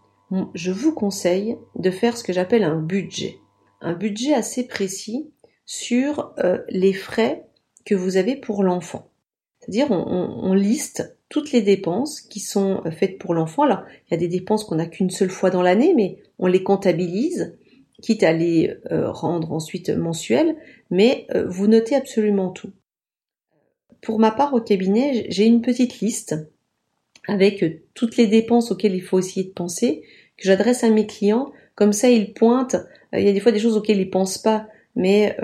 je 0.56 0.72
vous 0.72 0.92
conseille 0.92 1.60
de 1.76 1.92
faire 1.92 2.18
ce 2.18 2.24
que 2.24 2.34
j'appelle 2.34 2.64
un 2.64 2.82
budget. 2.82 3.38
Un 3.80 3.94
budget 3.94 4.34
assez 4.34 4.66
précis 4.66 5.30
sur 5.68 6.34
euh, 6.40 6.58
les 6.70 6.94
frais 6.94 7.46
que 7.86 7.94
vous 7.94 8.18
avez 8.18 8.36
pour 8.36 8.64
l'enfant. 8.64 9.12
C'est-à-dire 9.60 9.92
on, 9.92 10.54
liste 10.54 11.16
toutes 11.30 11.52
les 11.52 11.62
dépenses 11.62 12.22
qui 12.22 12.40
sont 12.40 12.82
euh, 12.88 12.92
faites 12.92 13.20
pour 13.20 13.36
l'enfant. 13.36 13.64
Alors, 13.64 13.84
il 14.08 14.14
y 14.14 14.18
a 14.18 14.20
des 14.20 14.28
dépenses 14.28 14.64
qu'on 14.64 14.78
n'a 14.78 14.88
qu'une 14.88 15.12
seule 15.12 15.30
fois 15.30 15.52
dans 15.52 15.62
l'année, 15.62 15.94
mais 15.96 16.18
on 16.40 16.48
les 16.48 16.64
comptabilise, 16.64 17.56
quitte 18.02 18.24
à 18.24 18.34
les 18.34 18.76
euh, 18.92 19.12
rendre 19.12 19.52
ensuite 19.52 19.90
mensuelles, 19.90 20.56
mais 20.92 21.26
euh, 21.34 21.46
vous 21.48 21.68
notez 21.68 21.96
absolument 21.96 22.50
tout. 22.50 22.72
Pour 24.02 24.20
ma 24.20 24.32
part, 24.32 24.54
au 24.54 24.62
cabinet, 24.62 25.26
j'ai 25.30 25.46
une 25.46 25.62
petite 25.62 26.00
liste 26.00 26.36
avec 27.28 27.82
toutes 27.94 28.16
les 28.16 28.28
dépenses 28.28 28.72
auxquelles 28.72 28.96
il 28.96 29.02
faut 29.02 29.20
essayer 29.20 29.46
de 29.46 29.52
penser, 29.52 30.04
que 30.38 30.46
j'adresse 30.46 30.84
à 30.84 30.90
mes 30.90 31.08
clients. 31.08 31.52
Comme 31.76 31.94
ça, 31.94 32.10
ils 32.10 32.34
pointent 32.34 32.78
il 33.14 33.22
y 33.22 33.30
a 33.30 33.34
des 33.34 33.40
fois 33.40 33.52
des 33.52 33.60
choses 33.60 33.76
auxquelles 33.76 34.00
ils 34.00 34.10
pensent 34.10 34.38
pas, 34.38 34.68
mais 34.96 35.36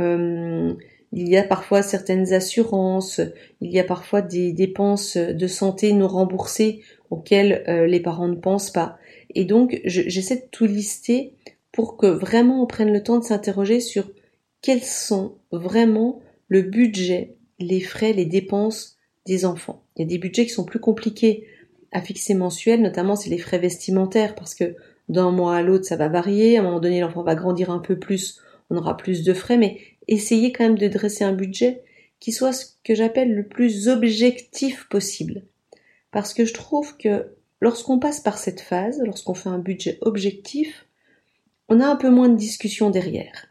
il 1.16 1.30
y 1.30 1.38
a 1.38 1.44
parfois 1.44 1.84
certaines 1.84 2.34
assurances, 2.34 3.22
il 3.62 3.72
y 3.72 3.80
a 3.80 3.84
parfois 3.84 4.22
des 4.22 4.52
dépenses 4.52 5.16
de 5.16 5.48
santé 5.48 5.94
non 5.94 6.08
remboursées 6.08 6.82
auxquelles 7.12 7.64
euh, 7.68 7.86
les 7.86 8.00
parents 8.00 8.28
ne 8.28 8.36
pensent 8.36 8.72
pas. 8.72 8.98
Et 9.36 9.46
donc, 9.46 9.80
j'essaie 9.86 10.38
de 10.38 10.48
tout 10.52 10.66
lister 10.66 11.34
pour 11.74 11.98
que 11.98 12.08
vraiment 12.08 12.64
on 12.64 12.68
prenne 12.68 12.94
le 12.94 13.04
temps 13.04 13.20
de 13.20 13.26
s'interroger 13.26 13.82
sur 13.82 14.10
quels 14.62 14.84
sont 14.84 15.36
vraiment 15.52 16.22
le 16.48 16.62
budget, 16.62 17.36
les 17.60 17.82
frais, 17.82 18.14
les 18.14 18.26
dépenses 18.26 18.98
des 19.26 19.44
enfants. 19.44 19.84
Il 19.96 20.04
y 20.04 20.06
a 20.06 20.08
des 20.08 20.20
budgets 20.20 20.46
qui 20.46 20.52
sont 20.52 20.64
plus 20.64 20.80
compliqués 20.80 21.46
à 21.92 22.02
fixer 22.02 22.36
mensuels, 22.36 22.82
notamment 22.82 23.16
c'est 23.16 23.30
les 23.30 23.38
frais 23.38 23.60
vestimentaires, 23.60 24.36
parce 24.36 24.56
que 24.56 24.76
d'un 25.10 25.32
mois 25.32 25.58
à 25.58 25.62
l'autre 25.62 25.86
ça 25.86 25.98
va 25.98 26.08
varier, 26.08 26.58
à 26.58 26.62
un 26.62 26.64
moment 26.64 26.80
donné 26.80 27.02
l'enfant 27.02 27.24
va 27.24 27.36
grandir 27.36 27.72
un 27.72 27.80
peu 27.80 27.98
plus, 28.00 28.40
on 28.70 28.78
aura 28.78 28.96
plus 28.96 29.24
de 29.24 29.34
frais, 29.34 29.58
mais 29.58 29.80
essayez 30.08 30.52
quand 30.52 30.64
même 30.64 30.78
de 30.78 30.88
dresser 30.88 31.24
un 31.24 31.34
budget 31.34 31.84
qui 32.20 32.32
soit 32.32 32.54
ce 32.54 32.66
que 32.84 32.96
j'appelle 32.96 33.34
le 33.34 33.48
plus 33.48 33.90
objectif 33.90 34.88
possible. 34.90 35.44
Parce 36.12 36.34
que 36.34 36.46
je 36.46 36.54
trouve 36.54 36.96
que 36.98 37.34
lorsqu'on 37.60 38.00
passe 38.00 38.20
par 38.20 38.38
cette 38.38 38.62
phase, 38.62 39.02
lorsqu'on 39.04 39.34
fait 39.34 39.50
un 39.50 39.60
budget 39.60 39.98
objectif, 40.02 40.88
on 41.70 41.80
a 41.80 41.88
un 41.88 41.96
peu 41.96 42.10
moins 42.10 42.30
de 42.30 42.36
discussion 42.36 42.90
derrière. 42.90 43.48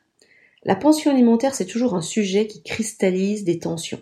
La 0.65 0.77
pension 0.77 1.11
alimentaire, 1.11 1.55
c'est 1.55 1.67
toujours 1.67 1.95
un 1.95 2.03
sujet 2.03 2.47
qui 2.47 2.63
cristallise 2.63 3.45
des 3.45 3.59
tensions. 3.59 4.01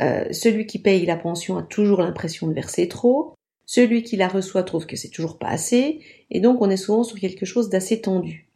Euh, 0.00 0.32
celui 0.32 0.66
qui 0.66 0.78
paye 0.78 1.06
la 1.06 1.16
pension 1.16 1.56
a 1.56 1.62
toujours 1.62 2.02
l'impression 2.02 2.46
de 2.46 2.54
verser 2.54 2.88
trop, 2.88 3.34
celui 3.66 4.02
qui 4.02 4.16
la 4.16 4.28
reçoit 4.28 4.62
trouve 4.62 4.86
que 4.86 4.96
c'est 4.96 5.10
toujours 5.10 5.38
pas 5.38 5.48
assez, 5.48 6.00
et 6.30 6.40
donc 6.40 6.62
on 6.62 6.70
est 6.70 6.76
souvent 6.76 7.04
sur 7.04 7.18
quelque 7.18 7.46
chose 7.46 7.68
d'assez 7.68 8.00
tendu. 8.00 8.48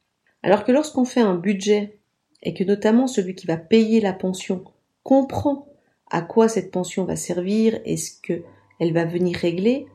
Alors 0.43 0.64
que 0.64 0.73
lorsqu'on 0.73 1.05
fait 1.05 1.21
un 1.21 1.35
budget 1.35 1.99
et 2.43 2.55
que 2.55 2.64
notamment 2.64 3.07
celui 3.07 3.35
qui 3.35 3.47
va 3.47 3.57
payer 3.57 4.00
la 4.00 4.12
pension 4.12 4.64
comprend 5.02 5.69
à 6.11 6.23
quoi 6.23 6.49
cette 6.49 6.71
pension 6.71 7.05
va 7.05 7.17
servir 7.17 7.81
et 7.85 7.97
ce 7.97 8.11
qu'elle 8.23 8.93
va 8.93 9.05
venir 9.05 9.37
régler, 9.37 9.87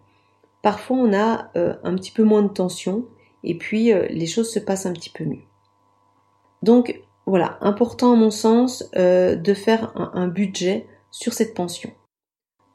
parfois 0.61 0.97
on 0.97 1.13
a 1.13 1.51
euh, 1.55 1.75
un 1.83 1.95
petit 1.95 2.11
peu 2.11 2.23
moins 2.23 2.43
de 2.43 2.53
tension 2.53 3.05
et 3.43 3.57
puis 3.57 3.91
euh, 3.91 4.07
les 4.09 4.27
choses 4.27 4.51
se 4.51 4.59
passent 4.59 4.85
un 4.85 4.93
petit 4.93 5.09
peu 5.09 5.23
mieux. 5.23 5.43
Donc 6.63 7.01
voilà, 7.25 7.57
important 7.61 8.13
à 8.13 8.15
mon 8.15 8.31
sens 8.31 8.89
euh, 8.95 9.35
de 9.35 9.53
faire 9.53 9.91
un, 9.95 10.27
budget 10.27 10.85
sur 11.11 11.33
cette 11.33 11.53
pension. 11.53 11.91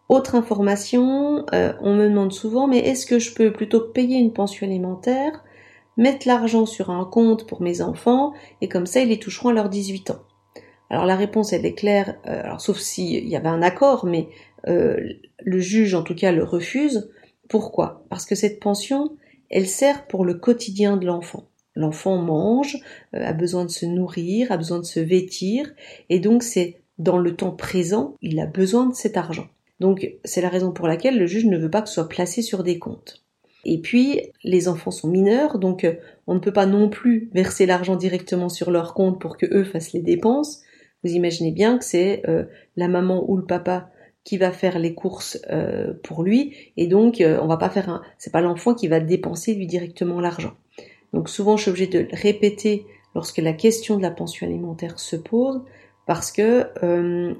Autre 0.08 0.34
information, 0.34 1.46
on 1.52 1.94
me 1.94 2.08
demande 2.08 2.32
souvent, 2.32 2.66
mais 2.66 2.78
est-ce 2.78 3.06
que 3.06 3.18
je 3.18 3.32
peux 3.32 3.50
plutôt 3.50 3.80
payer 3.80 4.18
une 4.18 4.32
pension 4.32 4.66
alimentaire 4.66 5.42
mettre 5.96 6.26
l'argent 6.26 6.66
sur 6.66 6.90
un 6.90 7.04
compte 7.04 7.46
pour 7.46 7.62
mes 7.62 7.80
enfants 7.80 8.32
et 8.60 8.68
comme 8.68 8.86
ça 8.86 9.00
ils 9.00 9.08
les 9.08 9.18
toucheront 9.18 9.50
à 9.50 9.52
leurs 9.52 9.68
18 9.68 10.10
ans? 10.10 10.20
Alors 10.92 11.06
la 11.06 11.16
réponse 11.16 11.54
elle 11.54 11.64
est 11.64 11.74
claire, 11.74 12.16
euh, 12.26 12.42
sauf 12.58 12.78
s'il 12.78 13.26
y 13.26 13.34
avait 13.34 13.48
un 13.48 13.62
accord, 13.62 14.04
mais 14.04 14.28
euh, 14.68 14.98
le 15.38 15.58
juge 15.58 15.94
en 15.94 16.02
tout 16.02 16.14
cas 16.14 16.32
le 16.32 16.44
refuse. 16.44 17.10
Pourquoi? 17.48 18.04
Parce 18.10 18.26
que 18.26 18.34
cette 18.34 18.60
pension, 18.60 19.16
elle 19.52 19.68
sert 19.68 20.06
pour 20.06 20.24
le 20.24 20.34
quotidien 20.34 20.96
de 20.96 21.06
l'enfant. 21.06 21.44
L'enfant 21.74 22.18
mange, 22.18 22.76
euh, 23.14 23.24
a 23.24 23.32
besoin 23.32 23.64
de 23.64 23.70
se 23.70 23.86
nourrir, 23.86 24.50
a 24.50 24.56
besoin 24.56 24.78
de 24.78 24.84
se 24.84 25.00
vêtir, 25.00 25.72
et 26.10 26.18
donc 26.18 26.42
c'est 26.42 26.76
dans 26.98 27.18
le 27.18 27.36
temps 27.36 27.52
présent, 27.52 28.16
il 28.20 28.40
a 28.40 28.46
besoin 28.46 28.86
de 28.86 28.94
cet 28.94 29.16
argent. 29.16 29.46
Donc 29.80 30.12
c'est 30.24 30.42
la 30.42 30.48
raison 30.48 30.72
pour 30.72 30.86
laquelle 30.86 31.18
le 31.18 31.26
juge 31.26 31.46
ne 31.46 31.58
veut 31.58 31.70
pas 31.70 31.82
que 31.82 31.88
ce 31.88 31.94
soit 31.94 32.08
placé 32.08 32.42
sur 32.42 32.62
des 32.62 32.78
comptes. 32.78 33.22
Et 33.64 33.80
puis, 33.80 34.20
les 34.42 34.68
enfants 34.68 34.90
sont 34.90 35.08
mineurs, 35.08 35.58
donc 35.58 35.84
euh, 35.84 35.94
on 36.26 36.34
ne 36.34 36.40
peut 36.40 36.52
pas 36.52 36.66
non 36.66 36.88
plus 36.88 37.30
verser 37.32 37.64
l'argent 37.64 37.96
directement 37.96 38.48
sur 38.48 38.70
leur 38.70 38.92
compte 38.92 39.20
pour 39.20 39.36
que 39.36 39.46
eux 39.46 39.64
fassent 39.64 39.92
les 39.92 40.02
dépenses. 40.02 40.62
Vous 41.04 41.12
imaginez 41.12 41.52
bien 41.52 41.78
que 41.78 41.84
c'est 41.84 42.22
euh, 42.28 42.44
la 42.76 42.88
maman 42.88 43.24
ou 43.28 43.36
le 43.36 43.44
papa 43.44 43.90
qui 44.24 44.38
va 44.38 44.52
faire 44.52 44.78
les 44.78 44.94
courses 44.94 45.38
euh, 45.50 45.94
pour 46.02 46.22
lui, 46.22 46.54
et 46.76 46.86
donc 46.86 47.22
on 47.22 47.46
va 47.46 47.56
pas 47.56 47.70
faire 47.70 47.88
un, 47.88 48.02
c'est 48.18 48.32
pas 48.32 48.40
l'enfant 48.40 48.74
qui 48.74 48.88
va 48.88 49.00
dépenser 49.00 49.54
lui 49.54 49.66
directement 49.66 50.20
l'argent. 50.20 50.52
Donc 51.12 51.28
souvent, 51.28 51.56
je 51.56 51.62
suis 51.62 51.70
obligée 51.70 51.86
de 51.88 52.06
répéter 52.12 52.86
lorsque 53.14 53.38
la 53.38 53.52
question 53.52 53.96
de 53.96 54.02
la 54.02 54.10
pension 54.10 54.46
alimentaire 54.46 54.98
se 54.98 55.16
pose, 55.16 55.62
parce 56.06 56.32
que 56.32 56.68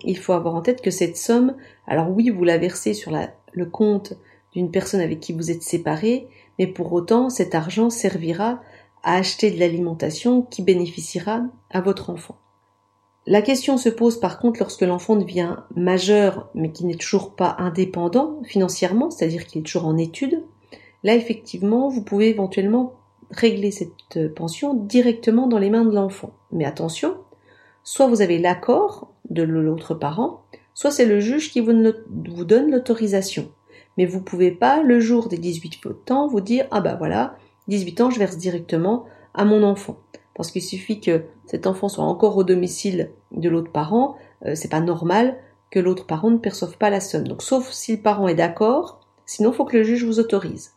il 0.05 0.19
faut 0.19 0.33
avoir 0.33 0.55
en 0.55 0.63
tête 0.63 0.83
que 0.83 0.91
cette 0.91 1.17
somme, 1.17 1.57
alors 1.87 2.11
oui, 2.11 2.31
vous 2.31 2.45
la 2.45 2.59
versez 2.59 2.95
sur 2.95 3.13
le 3.53 3.67
compte 3.67 4.15
d'une 4.53 4.71
personne 4.71 5.01
avec 5.01 5.21
qui 5.21 5.33
vous 5.33 5.51
êtes 5.51 5.63
séparé, 5.63 6.29
mais 6.59 6.67
pour 6.67 6.93
autant 6.93 7.31
cet 7.31 7.55
argent 7.55 7.91
servira 7.91 8.61
à 9.03 9.17
acheter 9.17 9.51
de 9.51 9.59
l'alimentation 9.59 10.43
qui 10.43 10.63
bénéficiera 10.63 11.45
à 11.71 11.81
votre 11.81 12.11
enfant. 12.11 12.37
La 13.27 13.41
question 13.41 13.77
se 13.77 13.89
pose 13.89 14.19
par 14.19 14.39
contre 14.39 14.61
lorsque 14.61 14.83
l'enfant 14.83 15.15
devient 15.15 15.57
majeur 15.77 16.49
mais 16.55 16.73
qui 16.73 16.85
n'est 16.85 16.97
toujours 16.97 17.35
pas 17.35 17.55
indépendant 17.59 18.41
financièrement, 18.45 19.11
c'est-à-dire 19.11 19.47
qu'il 19.47 19.61
est 19.61 19.65
toujours 19.65 19.87
en 19.87 19.97
études. 19.97 20.43
Là 21.05 21.15
effectivement, 21.15 21.89
vous 21.89 22.03
pouvez 22.03 22.31
éventuellement 22.31 22.95
régler 23.31 23.71
cette 23.71 24.35
pension 24.35 24.75
directement 24.75 25.47
dans 25.47 25.59
les 25.59 25.71
mains 25.71 25.85
de 25.85 25.95
l'enfant. 25.95 26.33
Mais 26.51 26.65
attention, 26.65 27.17
soit 27.85 28.07
vous 28.07 28.23
avez 28.23 28.39
l'accord 28.39 29.13
de 29.31 29.43
l'autre 29.43 29.95
parent, 29.95 30.43
soit 30.75 30.91
c'est 30.91 31.07
le 31.07 31.21
juge 31.21 31.51
qui 31.51 31.61
vous, 31.61 31.73
donne 32.45 32.71
l'autorisation. 32.71 33.51
Mais 33.99 34.07
vous 34.07 34.21
pouvez 34.21 34.51
pas, 34.51 34.83
le 34.83 35.01
jour 35.01 35.29
des 35.29 35.39
18 35.39 36.11
ans, 36.11 36.27
vous 36.27 36.41
dire, 36.41 36.67
ah 36.71 36.81
bah 36.81 36.97
voilà, 36.97 37.37
18 37.69 38.01
ans, 38.01 38.11
je 38.11 38.19
verse 38.19 38.37
directement 38.37 39.05
à 39.35 39.45
mon 39.45 39.63
enfant. 39.63 39.99
Parce 40.35 40.51
qu'il 40.51 40.63
suffit 40.63 41.01
que 41.01 41.25
cet 41.47 41.67
enfant 41.67 41.89
soit 41.89 42.05
encore 42.05 42.37
au 42.37 42.45
domicile 42.45 43.11
de 43.33 43.49
l'autre 43.49 43.73
parent, 43.73 44.17
euh, 44.47 44.55
c'est 44.55 44.71
pas 44.71 44.81
normal 44.81 45.37
que 45.71 45.81
l'autre 45.81 46.07
parent 46.07 46.31
ne 46.31 46.39
perçoive 46.39 46.77
pas 46.79 46.91
la 46.91 47.01
somme. 47.01 47.27
Donc, 47.27 47.43
sauf 47.43 47.71
si 47.71 47.97
le 47.97 48.03
parent 48.03 48.29
est 48.29 48.35
d'accord, 48.35 49.01
sinon 49.27 49.51
il 49.51 49.55
faut 49.55 49.65
que 49.65 49.77
le 49.77 49.83
juge 49.83 50.05
vous 50.05 50.21
autorise. 50.21 50.73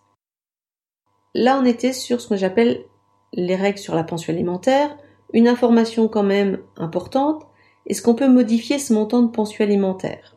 Là, 1.33 1.59
on 1.61 1.65
était 1.65 1.93
sur 1.93 2.21
ce 2.21 2.29
que 2.29 2.37
j'appelle 2.37 2.85
les 3.33 3.55
règles 3.55 3.79
sur 3.79 3.95
la 3.95 4.03
pension 4.03 4.33
alimentaire. 4.33 4.97
Une 5.33 5.47
information 5.47 6.07
quand 6.07 6.23
même 6.23 6.59
importante, 6.77 7.45
est-ce 7.87 8.01
qu'on 8.01 8.15
peut 8.15 8.29
modifier 8.29 8.79
ce 8.79 8.93
montant 8.93 9.21
de 9.21 9.31
pension 9.31 9.63
alimentaire? 9.63 10.35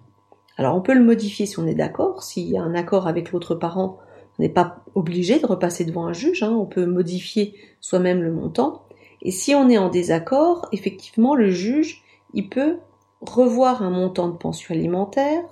Alors 0.56 0.74
on 0.74 0.80
peut 0.80 0.94
le 0.94 1.04
modifier 1.04 1.46
si 1.46 1.58
on 1.60 1.66
est 1.68 1.74
d'accord, 1.74 2.24
s'il 2.24 2.48
y 2.48 2.58
a 2.58 2.62
un 2.62 2.74
accord 2.74 3.06
avec 3.06 3.30
l'autre 3.30 3.54
parent, 3.54 3.98
on 4.38 4.42
n'est 4.42 4.48
pas 4.48 4.82
obligé 4.96 5.38
de 5.38 5.46
repasser 5.46 5.84
devant 5.84 6.06
un 6.06 6.12
juge, 6.12 6.42
hein. 6.42 6.50
on 6.50 6.66
peut 6.66 6.84
modifier 6.84 7.54
soi-même 7.80 8.22
le 8.22 8.32
montant. 8.32 8.87
Et 9.22 9.30
si 9.30 9.54
on 9.54 9.68
est 9.68 9.78
en 9.78 9.88
désaccord, 9.88 10.68
effectivement 10.72 11.34
le 11.34 11.50
juge, 11.50 12.02
il 12.34 12.48
peut 12.48 12.78
revoir 13.20 13.82
un 13.82 13.90
montant 13.90 14.28
de 14.28 14.36
pension 14.36 14.74
alimentaire. 14.74 15.42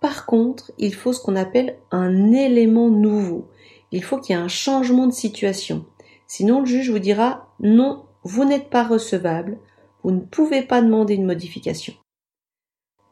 Par 0.00 0.26
contre, 0.26 0.72
il 0.78 0.94
faut 0.94 1.12
ce 1.12 1.22
qu'on 1.22 1.36
appelle 1.36 1.78
un 1.90 2.32
élément 2.32 2.88
nouveau. 2.88 3.48
Il 3.92 4.02
faut 4.02 4.18
qu'il 4.18 4.34
y 4.34 4.38
ait 4.38 4.42
un 4.42 4.48
changement 4.48 5.06
de 5.06 5.12
situation. 5.12 5.84
Sinon, 6.26 6.60
le 6.60 6.66
juge 6.66 6.90
vous 6.90 6.98
dira 6.98 7.48
non, 7.60 8.04
vous 8.22 8.44
n'êtes 8.44 8.70
pas 8.70 8.84
recevable, 8.84 9.58
vous 10.02 10.10
ne 10.10 10.20
pouvez 10.20 10.62
pas 10.62 10.82
demander 10.82 11.14
une 11.14 11.26
modification. 11.26 11.94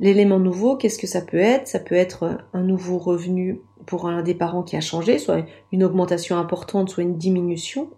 L'élément 0.00 0.40
nouveau, 0.40 0.76
qu'est-ce 0.76 0.98
que 0.98 1.06
ça 1.06 1.20
peut 1.20 1.38
être? 1.38 1.68
Ça 1.68 1.78
peut 1.78 1.94
être 1.94 2.38
un 2.52 2.62
nouveau 2.62 2.98
revenu 2.98 3.60
pour 3.86 4.08
un 4.08 4.22
des 4.22 4.34
parents 4.34 4.62
qui 4.62 4.76
a 4.76 4.80
changé, 4.80 5.18
soit 5.18 5.44
une 5.72 5.84
augmentation 5.84 6.36
importante, 6.36 6.90
soit 6.90 7.04
une 7.04 7.16
diminution, 7.16 7.90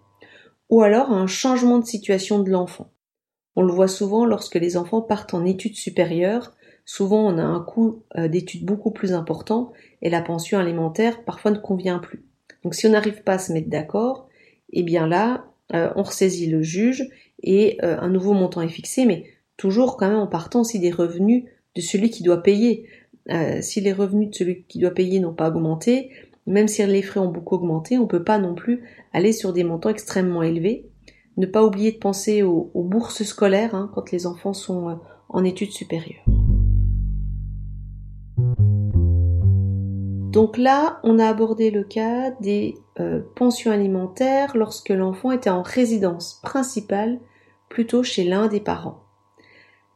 ou 0.69 0.81
alors 0.81 1.11
un 1.11 1.27
changement 1.27 1.79
de 1.79 1.85
situation 1.85 2.39
de 2.39 2.49
l'enfant. 2.49 2.91
On 3.55 3.63
le 3.63 3.73
voit 3.73 3.87
souvent 3.87 4.25
lorsque 4.25 4.55
les 4.55 4.77
enfants 4.77 5.01
partent 5.01 5.33
en 5.33 5.45
études 5.45 5.75
supérieures, 5.75 6.53
souvent 6.85 7.27
on 7.27 7.37
a 7.37 7.43
un 7.43 7.59
coût 7.59 8.03
euh, 8.17 8.27
d'études 8.27 8.65
beaucoup 8.65 8.91
plus 8.91 9.13
important 9.13 9.71
et 10.01 10.09
la 10.09 10.21
pension 10.21 10.59
alimentaire 10.59 11.23
parfois 11.23 11.51
ne 11.51 11.57
convient 11.57 11.99
plus. 11.99 12.23
Donc 12.63 12.75
si 12.75 12.85
on 12.85 12.91
n'arrive 12.91 13.23
pas 13.23 13.33
à 13.33 13.39
se 13.39 13.51
mettre 13.51 13.69
d'accord, 13.69 14.27
eh 14.73 14.83
bien 14.83 15.07
là, 15.07 15.45
euh, 15.73 15.89
on 15.95 16.03
ressaisit 16.03 16.47
le 16.47 16.61
juge 16.61 17.09
et 17.41 17.77
euh, 17.83 17.99
un 17.99 18.09
nouveau 18.09 18.33
montant 18.33 18.61
est 18.61 18.69
fixé, 18.69 19.05
mais 19.05 19.25
toujours 19.57 19.97
quand 19.97 20.07
même 20.07 20.19
en 20.19 20.27
partant 20.27 20.61
aussi 20.61 20.79
des 20.79 20.91
revenus 20.91 21.45
de 21.75 21.81
celui 21.81 22.09
qui 22.09 22.23
doit 22.23 22.43
payer. 22.43 22.87
Si 23.59 23.81
les 23.81 23.91
revenus 23.91 24.29
de 24.29 24.35
celui 24.35 24.63
qui 24.69 24.79
doit 24.79 24.91
payer 24.91 25.19
n'ont 25.19 25.33
pas 25.33 25.49
augmenté, 25.49 26.11
même 26.47 26.69
si 26.69 26.83
les 26.85 27.01
frais 27.01 27.19
ont 27.19 27.29
beaucoup 27.29 27.55
augmenté, 27.55 27.97
on 27.97 28.03
ne 28.03 28.07
peut 28.07 28.23
pas 28.23 28.39
non 28.39 28.55
plus 28.55 28.83
aller 29.13 29.33
sur 29.33 29.51
des 29.51 29.65
montants 29.65 29.89
extrêmement 29.89 30.41
élevés. 30.41 30.89
Ne 31.35 31.45
pas 31.45 31.63
oublier 31.63 31.91
de 31.91 31.97
penser 31.97 32.41
aux, 32.41 32.71
bourses 32.73 33.23
scolaires 33.23 33.75
hein, 33.75 33.91
quand 33.93 34.11
les 34.11 34.25
enfants 34.25 34.53
sont 34.53 34.89
euh, 34.89 34.95
en 35.29 35.43
études 35.43 35.71
supérieures. 35.71 36.23
Donc 40.31 40.57
là, 40.57 40.99
on 41.03 41.19
a 41.19 41.27
abordé 41.27 41.69
le 41.69 41.83
cas 41.83 42.31
des 42.39 42.75
euh, 42.99 43.21
pensions 43.35 43.71
alimentaires 43.71 44.55
lorsque 44.55 44.89
l'enfant 44.89 45.31
était 45.31 45.49
en 45.49 45.61
résidence 45.61 46.39
principale 46.43 47.19
plutôt 47.69 48.03
chez 48.03 48.23
l'un 48.23 48.47
des 48.47 48.61
parents. 48.61 49.01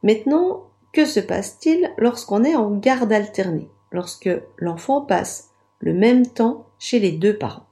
Maintenant, 0.02 0.64
que 0.92 1.06
se 1.06 1.20
passe-t-il 1.20 1.90
lorsqu'on 1.96 2.44
est 2.44 2.56
en 2.56 2.76
garde 2.76 3.12
alternée, 3.12 3.70
lorsque 3.90 4.30
l'enfant 4.58 5.00
passe 5.00 5.51
le 5.82 5.92
même 5.92 6.26
temps 6.26 6.66
chez 6.78 6.98
les 7.00 7.12
deux 7.12 7.36
parents 7.36 7.66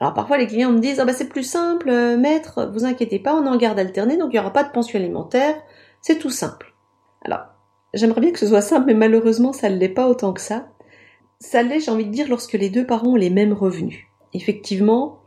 Alors 0.00 0.14
parfois 0.14 0.38
les 0.38 0.46
clients 0.46 0.72
me 0.72 0.80
disent 0.80 0.98
ah 0.98 1.04
bah 1.04 1.12
c'est 1.12 1.28
plus 1.28 1.44
simple, 1.44 1.88
euh, 1.90 2.16
maître, 2.16 2.70
vous 2.72 2.84
inquiétez 2.84 3.20
pas, 3.20 3.34
on 3.34 3.44
est 3.44 3.48
en 3.48 3.56
garde 3.56 3.78
alternée, 3.78 4.16
donc 4.16 4.30
il 4.32 4.36
n'y 4.36 4.40
aura 4.40 4.52
pas 4.52 4.64
de 4.64 4.72
pension 4.72 4.98
alimentaire, 4.98 5.54
c'est 6.00 6.18
tout 6.18 6.30
simple. 6.30 6.74
Alors 7.24 7.42
j'aimerais 7.92 8.22
bien 8.22 8.32
que 8.32 8.38
ce 8.38 8.48
soit 8.48 8.62
simple, 8.62 8.86
mais 8.86 8.94
malheureusement 8.94 9.52
ça 9.52 9.70
ne 9.70 9.76
l'est 9.76 9.88
pas 9.88 10.08
autant 10.08 10.32
que 10.32 10.40
ça. 10.40 10.68
Ça 11.38 11.62
l'est, 11.62 11.80
j'ai 11.80 11.90
envie 11.90 12.06
de 12.06 12.10
dire, 12.10 12.28
lorsque 12.28 12.54
les 12.54 12.70
deux 12.70 12.86
parents 12.86 13.10
ont 13.10 13.16
les 13.16 13.28
mêmes 13.28 13.52
revenus. 13.52 14.06
Effectivement, 14.32 15.20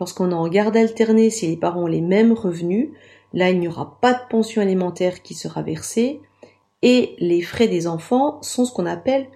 lorsqu'on 0.00 0.32
est 0.32 0.34
en 0.34 0.48
garde 0.48 0.76
alternée, 0.76 1.30
si 1.30 1.46
les 1.46 1.56
parents 1.56 1.84
ont 1.84 1.86
les 1.86 2.00
mêmes 2.00 2.32
revenus, 2.32 2.88
là 3.32 3.50
il 3.50 3.60
n'y 3.60 3.68
aura 3.68 4.00
pas 4.00 4.12
de 4.12 4.26
pension 4.28 4.60
alimentaire 4.60 5.22
qui 5.22 5.34
sera 5.34 5.62
versée, 5.62 6.20
et 6.82 7.14
les 7.18 7.42
frais 7.42 7.68
des 7.68 7.86
enfants 7.86 8.42
sont 8.42 8.64
ce 8.64 8.72
qu'on 8.72 8.86
appelle 8.86 9.28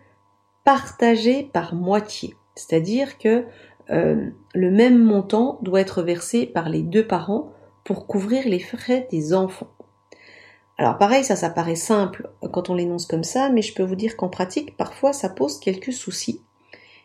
partagés 0.64 1.50
par 1.52 1.75
moitié. 1.75 2.35
C'est-à-dire 2.54 3.18
que 3.18 3.44
euh, 3.90 4.30
le 4.54 4.71
même 4.71 4.99
montant 4.99 5.59
doit 5.62 5.80
être 5.80 6.02
versé 6.02 6.47
par 6.47 6.68
les 6.68 6.83
deux 6.83 7.06
parents 7.06 7.52
pour 7.85 8.06
couvrir 8.06 8.49
les 8.49 8.59
frais 8.59 9.06
des 9.11 9.35
enfants. 9.35 9.68
Alors 10.78 10.99
pareil, 10.99 11.23
ça, 11.23 11.37
ça 11.37 11.50
paraît 11.50 11.76
simple 11.76 12.30
quand 12.52 12.71
on 12.71 12.75
l'énonce 12.75 13.06
comme 13.06 13.25
ça, 13.25 13.50
mais 13.50 13.62
je 13.62 13.75
peux 13.75 13.83
vous 13.83 13.94
dire 13.94 14.16
qu'en 14.16 14.28
pratique, 14.28 14.76
parfois, 14.76 15.12
ça 15.12 15.28
pose 15.28 15.61
quelques 15.61 15.92
soucis. 15.92 16.40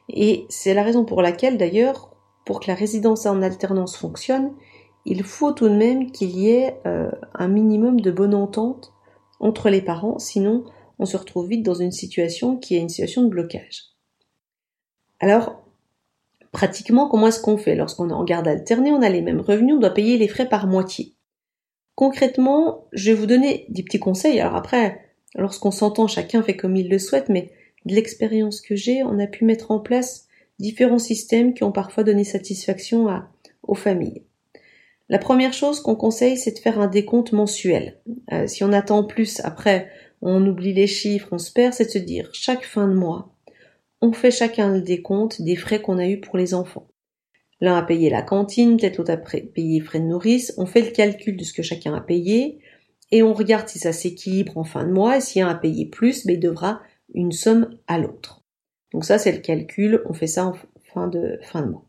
Et 0.08 0.46
c'est 0.50 0.74
la 0.74 0.84
raison 0.84 1.06
pour 1.06 1.22
laquelle, 1.22 1.58
d'ailleurs, 1.58 2.10
pour 2.46 2.62
que 2.62 2.68
la 2.68 2.76
résidence 2.76 3.28
en 3.28 3.44
alternance 3.44 3.96
fonctionne, 3.96 4.54
il 5.06 5.24
faut 5.24 5.52
tout 5.52 5.70
de 5.70 5.76
même 5.76 6.12
qu'il 6.12 6.32
y 6.32 6.50
ait 6.50 6.80
euh, 6.88 7.12
un 7.36 7.48
minimum 7.48 8.02
de 8.02 8.12
bonne 8.12 8.34
entente 8.34 8.94
entre 9.40 9.70
les 9.70 9.82
parents, 9.82 10.18
sinon 10.18 10.64
on 11.00 11.06
se 11.06 11.18
retrouve 11.18 11.48
vite 11.48 11.64
dans 11.64 11.74
une 11.74 11.92
situation 11.92 12.58
qui 12.58 12.76
est 12.76 12.80
une 12.80 12.90
situation 12.90 13.24
de 13.24 13.30
blocage. 13.30 13.86
Alors, 15.20 15.64
pratiquement, 16.52 17.10
comment 17.10 17.28
est-ce 17.28 17.42
qu'on 17.42 17.58
fait? 17.58 17.76
Lorsqu'on 17.76 18.10
est 18.10 18.14
en 18.14 18.24
garde 18.24 18.48
alternée, 18.48 18.92
on 18.92 19.02
a 19.02 19.10
les 19.10 19.22
mêmes 19.22 19.42
revenus, 19.42 19.76
on 19.76 19.80
doit 19.80 19.94
payer 19.94 20.18
les 20.18 20.28
frais 20.28 20.48
par 20.48 20.68
moitié. 20.68 21.16
Concrètement, 21.96 22.88
je 22.94 23.12
vais 23.12 23.18
vous 23.18 23.26
donner 23.26 23.66
des 23.70 23.84
petits 23.84 24.00
conseils. 24.00 24.40
Alors 24.40 24.56
après, 24.56 25.02
lorsqu'on 25.36 25.72
s'entend, 25.72 26.08
chacun 26.08 26.44
fait 26.44 26.56
comme 26.56 26.76
il 26.76 26.90
le 26.90 27.00
souhaite, 27.00 27.30
mais 27.30 27.52
de 27.86 27.96
l'expérience 27.96 28.62
que 28.62 28.76
j'ai, 28.76 29.04
on 29.04 29.20
a 29.20 29.28
pu 29.28 29.46
mettre 29.46 29.72
en 29.72 29.80
place 29.80 30.28
différents 30.60 31.00
systèmes 31.00 31.54
qui 31.54 31.64
ont 31.64 31.72
parfois 31.72 32.04
donné 32.04 32.24
satisfaction 32.24 33.08
aux 33.64 33.76
familles. 33.76 34.24
La 35.10 35.18
première 35.18 35.54
chose 35.54 35.82
qu'on 35.82 35.96
conseille, 35.96 36.38
c'est 36.38 36.52
de 36.52 36.60
faire 36.60 36.80
un 36.80 36.88
décompte 36.88 37.32
mensuel. 37.32 38.00
Euh, 38.32 38.46
si 38.46 38.64
on 38.64 38.72
attend 38.72 39.04
plus, 39.04 39.42
après, 39.44 39.90
on 40.22 40.46
oublie 40.46 40.74
les 40.74 40.88
chiffres, 40.88 41.30
on 41.32 41.38
se 41.38 41.52
perd, 41.52 41.74
c'est 41.74 41.86
de 41.86 41.90
se 41.90 41.98
dire, 41.98 42.30
chaque 42.34 42.66
fin 42.66 42.88
de 42.88 42.94
mois, 42.94 43.36
on 44.02 44.14
fait 44.14 44.32
chacun 44.32 44.74
le 44.74 44.82
décompte 44.82 45.42
des 45.42 45.56
frais 45.56 45.82
qu'on 45.82 45.98
a 45.98 46.08
eus 46.08 46.20
pour 46.20 46.38
les 46.38 46.54
enfants. 46.54 46.88
L'un 47.62 47.76
a 47.76 47.84
payé 47.84 48.10
la 48.10 48.22
cantine, 48.22 48.78
peut-être 48.78 48.98
l'autre 48.98 49.12
a 49.12 49.18
payé 49.18 49.80
les 49.80 49.86
frais 49.86 50.00
de 50.00 50.06
nourrice, 50.06 50.54
on 50.58 50.66
fait 50.66 50.82
le 50.82 50.92
calcul 50.92 51.36
de 51.36 51.44
ce 51.44 51.54
que 51.54 51.64
chacun 51.64 51.94
a 51.94 52.02
payé, 52.02 52.60
et 53.12 53.24
on 53.24 53.34
regarde 53.34 53.68
si 53.68 53.80
ça 53.80 53.92
s'équilibre 53.92 54.58
en 54.58 54.64
fin 54.64 54.86
de 54.86 54.92
mois, 54.92 55.18
et 55.18 55.22
si 55.22 55.42
un 55.42 55.50
a 55.50 55.56
payé 55.56 55.86
plus, 55.86 56.26
mais 56.26 56.34
ben, 56.34 56.40
il 56.40 56.48
devra 56.50 56.82
une 57.14 57.32
somme 57.32 57.78
à 57.88 57.98
l'autre. 57.98 58.44
Donc 58.94 59.04
ça, 59.04 59.18
c'est 59.18 59.32
le 59.32 59.40
calcul, 59.40 60.02
on 60.06 60.14
fait 60.14 60.28
ça 60.28 60.46
en 60.46 60.56
fin 60.94 61.08
de, 61.08 61.40
fin 61.42 61.62
de 61.62 61.72
mois. 61.72 61.86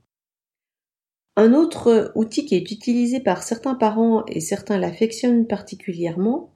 Un 1.36 1.54
autre 1.54 2.12
outil 2.16 2.44
qui 2.44 2.56
est 2.56 2.70
utilisé 2.70 3.20
par 3.20 3.42
certains 3.42 3.74
parents 3.74 4.26
et 4.26 4.40
certains 4.40 4.78
l'affectionnent 4.78 5.46
particulièrement, 5.46 6.54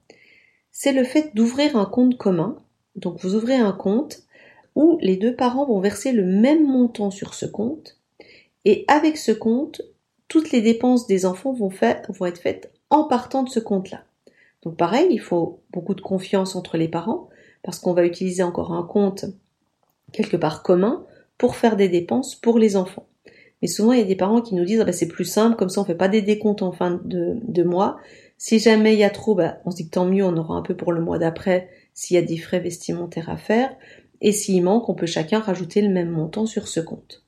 c'est 0.77 0.91
le 0.91 1.05
fait 1.05 1.33
d'ouvrir 1.33 1.77
un 1.77 1.85
compte 1.85 2.17
commun. 2.17 2.57
Donc 2.97 3.21
vous 3.21 3.33
ouvrez 3.33 3.55
un 3.55 3.71
compte 3.71 4.23
où 4.75 4.97
les 5.01 5.15
deux 5.15 5.33
parents 5.33 5.65
vont 5.65 5.79
verser 5.79 6.11
le 6.11 6.25
même 6.25 6.67
montant 6.67 7.11
sur 7.11 7.33
ce 7.33 7.45
compte 7.45 7.97
et 8.65 8.83
avec 8.89 9.15
ce 9.15 9.31
compte, 9.31 9.81
toutes 10.27 10.51
les 10.51 10.59
dépenses 10.59 11.07
des 11.07 11.25
enfants 11.25 11.53
vont, 11.53 11.71
être 11.71 12.41
faites 12.41 12.73
en 12.89 13.05
partant 13.05 13.43
de 13.43 13.49
ce 13.49 13.61
compte-là. 13.61 14.03
Donc 14.63 14.75
pareil, 14.75 15.07
il 15.11 15.21
faut 15.21 15.61
beaucoup 15.71 15.95
de 15.95 16.01
confiance 16.01 16.57
entre 16.57 16.75
les 16.75 16.89
parents 16.89 17.29
parce 17.63 17.79
qu'on 17.79 17.93
va 17.93 18.05
utiliser 18.05 18.43
encore 18.43 18.73
un 18.73 18.83
compte 18.83 19.23
quelque 20.11 20.35
part 20.35 20.61
commun 20.61 21.05
pour 21.37 21.55
faire 21.55 21.77
des 21.77 21.87
dépenses 21.87 22.35
pour 22.35 22.59
les 22.59 22.75
enfants. 22.75 23.07
Mais 23.61 23.69
souvent, 23.69 23.93
il 23.93 23.99
y 23.99 24.03
a 24.03 24.05
des 24.05 24.17
parents 24.17 24.41
qui 24.41 24.55
nous 24.55 24.65
disent 24.65 24.81
ah 24.81 24.85
bah, 24.85 24.91
c'est 24.91 25.07
plus 25.07 25.23
simple, 25.23 25.55
comme 25.55 25.69
ça 25.69 25.79
on 25.79 25.85
fait 25.85 25.95
pas 25.95 26.09
des 26.09 26.21
décomptes 26.21 26.63
en 26.63 26.73
fin 26.73 26.99
de, 27.05 27.63
mois. 27.63 27.97
Si 28.37 28.59
jamais 28.59 28.93
il 28.93 28.99
y 28.99 29.03
a 29.03 29.09
trop, 29.09 29.35
bah, 29.35 29.59
on 29.65 29.71
se 29.71 29.77
dit 29.77 29.85
que 29.85 29.91
tant 29.91 30.05
mieux, 30.05 30.25
on 30.25 30.35
aura 30.37 30.55
un 30.55 30.61
peu 30.61 30.75
pour 30.75 30.91
le 30.91 31.01
mois 31.01 31.19
d'après 31.19 31.69
s'il 31.93 32.15
y 32.15 32.17
a 32.17 32.21
des 32.21 32.37
frais 32.37 32.59
vestimentaires 32.59 33.29
à 33.29 33.37
faire. 33.37 33.75
Et 34.21 34.31
s'il 34.31 34.63
manque, 34.63 34.89
on 34.89 34.95
peut 34.95 35.05
chacun 35.05 35.39
rajouter 35.39 35.81
le 35.81 35.89
même 35.89 36.09
montant 36.09 36.45
sur 36.45 36.67
ce 36.67 36.79
compte. 36.79 37.23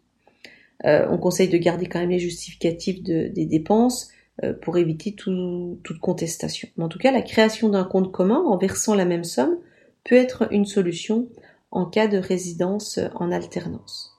Euh, 0.86 1.08
on 1.10 1.18
conseille 1.18 1.50
de 1.50 1.58
garder 1.58 1.88
quand 1.88 2.00
même 2.00 2.10
les 2.10 2.20
justificatifs 2.20 3.02
des 3.02 3.46
dépenses 3.46 4.10
euh, 4.44 4.54
pour 4.54 4.78
éviter 4.78 5.14
toute 5.14 6.00
contestation. 6.00 6.70
Mais 6.78 6.84
en 6.84 6.90
tout 6.90 7.00
cas, 7.00 7.12
la 7.12 7.22
création 7.22 7.70
d'un 7.70 7.84
compte 7.84 8.12
commun 8.12 8.44
en 8.46 8.58
versant 8.58 8.94
la 8.94 9.06
même 9.06 9.24
somme 9.24 9.58
peut 10.04 10.16
être 10.16 10.48
une 10.52 10.66
solution 10.66 11.28
en 11.72 11.86
cas 11.86 12.08
de 12.08 12.18
résidence 12.18 13.00
en 13.16 13.32
alternance. 13.32 14.18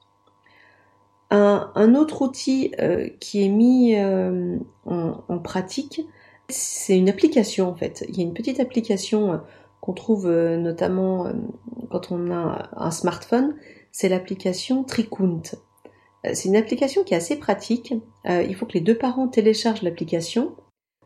Un, 1.31 1.95
autre 1.95 2.23
outil 2.23 2.73
euh, 2.81 3.09
qui 3.21 3.45
est 3.45 3.49
mis 3.49 3.97
euh, 3.97 4.57
en, 4.87 5.39
pratique, 5.39 6.01
c'est 6.51 6.97
une 6.97 7.09
application 7.09 7.69
en 7.69 7.75
fait. 7.75 8.05
Il 8.09 8.17
y 8.17 8.21
a 8.21 8.25
une 8.25 8.35
petite 8.35 8.61
application 8.61 9.33
euh, 9.33 9.37
qu'on 9.81 9.93
trouve 9.93 10.29
notamment 10.29 11.33
quand 11.91 12.11
on 12.11 12.31
a 12.33 12.69
un 12.77 12.91
smartphone, 12.91 13.55
c'est 13.93 14.09
l'application 14.09 14.83
Tricount. 14.85 15.43
C'est 16.25 16.49
une 16.49 16.57
application 16.57 17.05
qui 17.05 17.15
est 17.15 17.17
assez 17.17 17.37
pratique. 17.37 17.95
il 18.27 18.55
faut 18.57 18.67
que 18.67 18.73
les 18.73 18.81
deux 18.81 18.99
parents 18.99 19.29
téléchargent 19.29 19.83
l'application 19.83 20.57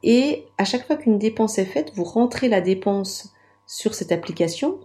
et 0.03 0.47
à 0.57 0.65
chaque 0.65 0.87
fois 0.87 0.97
qu'une 0.97 1.19
dépense 1.19 1.59
est 1.59 1.67
faite, 1.67 1.93
vous 1.95 2.03
rentrez 2.03 2.49
la 2.49 2.63
dépense 2.63 3.35
sur 3.67 3.95
cette 3.95 4.11
application 4.11 4.81